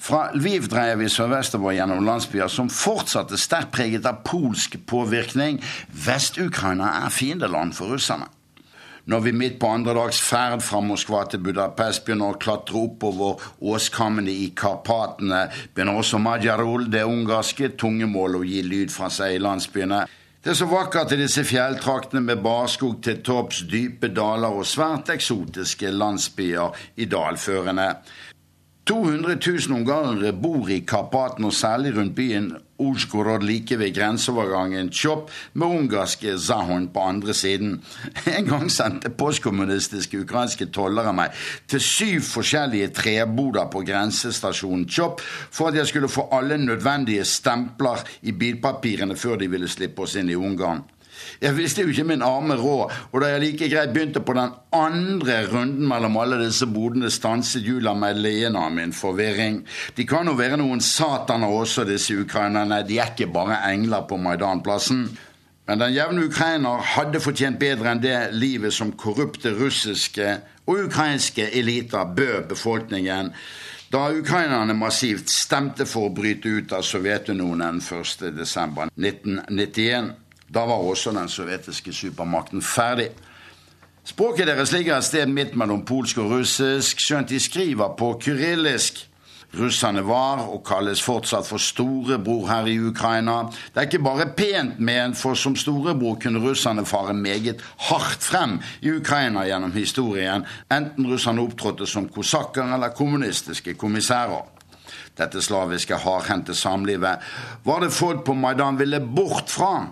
[0.05, 5.57] Fra Lviv dreier vi sørvestover gjennom landsbyer som fortsatt er sterkt preget av polsk påvirkning.
[6.05, 8.28] Vest-Ukraina er fiendeland for russerne.
[9.05, 13.41] Når vi midt på andre dags ferd fra Moskva til Budapest begynner å klatre oppover
[13.61, 15.43] åskammene i Karpatene,
[15.74, 20.03] begynner også Majarul, det ungarske tungemålet, å gi lyd fra seg i landsbyene.
[20.45, 25.09] Det er så vakkert i disse fjelltraktene med barskog til topps, dype daler og svært
[25.09, 27.87] eksotiske landsbyer i dalførene.
[28.86, 35.31] 200 000 ungarere bor i Karpaten, og særlig rundt byen Uzjgorod like ved grenseovergangen Chop
[35.53, 37.81] med ungarske Zahon på andre siden.
[38.38, 41.33] En gang sendte postkommunistiske ukrainske tollere meg
[41.67, 48.03] til syv forskjellige treboder på grensestasjonen Chop for at jeg skulle få alle nødvendige stempler
[48.21, 50.83] i bilpapirene før de ville slippe oss inn i Ungarn.
[51.41, 54.55] Jeg visste jo ikke min arme råd, og da jeg like greit begynte på den
[54.76, 59.61] andre runden mellom alle disse bodene, stanset Jula meg leende av min forvirring.
[59.97, 64.19] De kan jo være noen sataner også, disse ukrainerne, de er ikke bare engler på
[64.21, 65.07] Maidanplassen.
[65.65, 71.47] Men den jevne ukrainer hadde fortjent bedre enn det livet som korrupte russiske og ukrainske
[71.57, 73.34] eliter bød befolkningen
[73.95, 80.11] da ukrainerne massivt stemte for å bryte ut av Sovjetunionen 1.12.1991.
[80.53, 83.09] Da var også den sovjetiske supermakten ferdig.
[84.05, 89.07] Språket deres ligger et sted midt mellom polsk og russisk, skjønt de skriver på kyrillisk.
[89.55, 93.37] Russerne var, og kalles fortsatt for storebror her i Ukraina.
[93.73, 98.59] Det er ikke bare pent ment, for som storebror kunne russerne fare meget hardt frem
[98.81, 104.43] i Ukraina gjennom historien, enten russerne opptrådte som kosakker eller kommunistiske kommissærer.
[105.17, 107.23] Dette slaviske, hardhendte samlivet
[107.63, 109.87] var det folk på Maidan ville bort fra.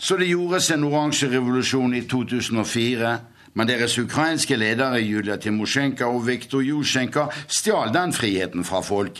[0.00, 3.16] Så det gjordes en oransje revolusjon i 2004.
[3.52, 9.18] Men deres ukrainske ledere Julia Timosjenko og Viktor Jusjenko stjal den friheten fra folk.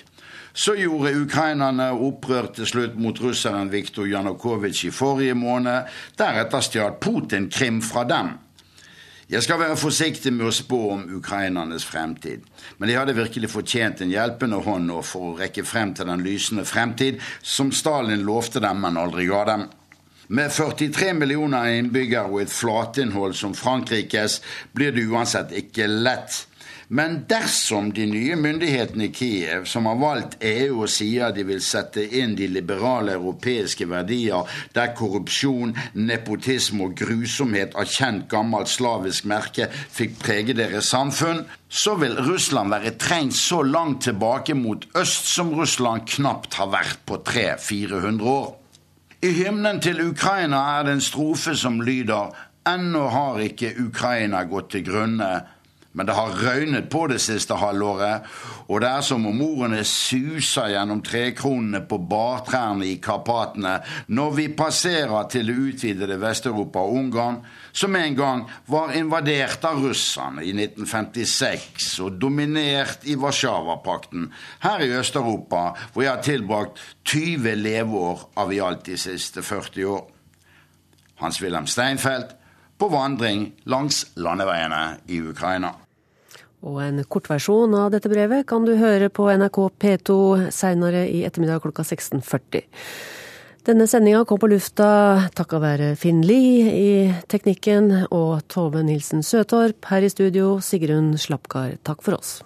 [0.55, 5.91] Så gjorde ukrainerne opprør til slutt mot russeren Viktor Janukovitsj i forrige måned.
[6.19, 8.39] Deretter stjal Putin Krim fra dem.
[9.31, 12.41] Jeg skal være forsiktig med å spå om ukrainernes fremtid,
[12.79, 16.25] men de hadde virkelig fortjent en hjelpende hånd nå for å rekke frem til den
[16.27, 19.69] lysende fremtid som Stalin lovte dem, men aldri ga dem.
[20.31, 24.37] Med 43 millioner innbyggere og et flatinnhold som Frankrikes
[24.79, 26.45] blir det uansett ikke lett.
[26.95, 31.59] Men dersom de nye myndighetene i Kiev, som har valgt EU og sier de vil
[31.67, 39.27] sette inn de liberale europeiske verdier der korrupsjon, nepotisme og grusomhet av kjent gammelt slavisk
[39.35, 45.35] merke fikk prege deres samfunn, så vil Russland være trengt så langt tilbake mot øst
[45.35, 48.60] som Russland knapt har vært på 300-400 år.
[49.23, 52.31] I hymnen til Ukraina er det en strofe som lyder
[52.69, 55.29] Ennå har ikke Ukraina gått til grunne,
[55.93, 58.27] men det har røynet på det siste halvåret,
[58.71, 63.73] og det er som om ordene suser gjennom trekronene på bartrærne i Karpatene
[64.15, 67.41] når vi passerer til det utvidede Vest-Europa og Ungarn,
[67.73, 74.31] som en gang var invadert av russerne i 1956 og dominert i Warszawapakten,
[74.63, 79.91] her i Øst-Europa, hvor jeg har tilbrakt 20 leveår av i alt de siste 40
[79.91, 80.07] år.
[81.21, 82.37] Hans-Wilhelm Steinfeld
[82.81, 85.75] på vandring langs landeveiene i Ukraina.
[86.67, 90.19] Og en kortversjon av dette brevet kan du høre på NRK P2
[90.53, 92.67] seinere i ettermiddag klokka 16.40.
[93.69, 94.91] Denne sendinga kom på lufta
[95.37, 96.93] takka være Finn Lie i
[97.33, 100.59] teknikken og Tove Nilsen Søtorp her i studio.
[100.65, 101.77] Sigrun Slapkar.
[101.85, 102.39] takk for oss.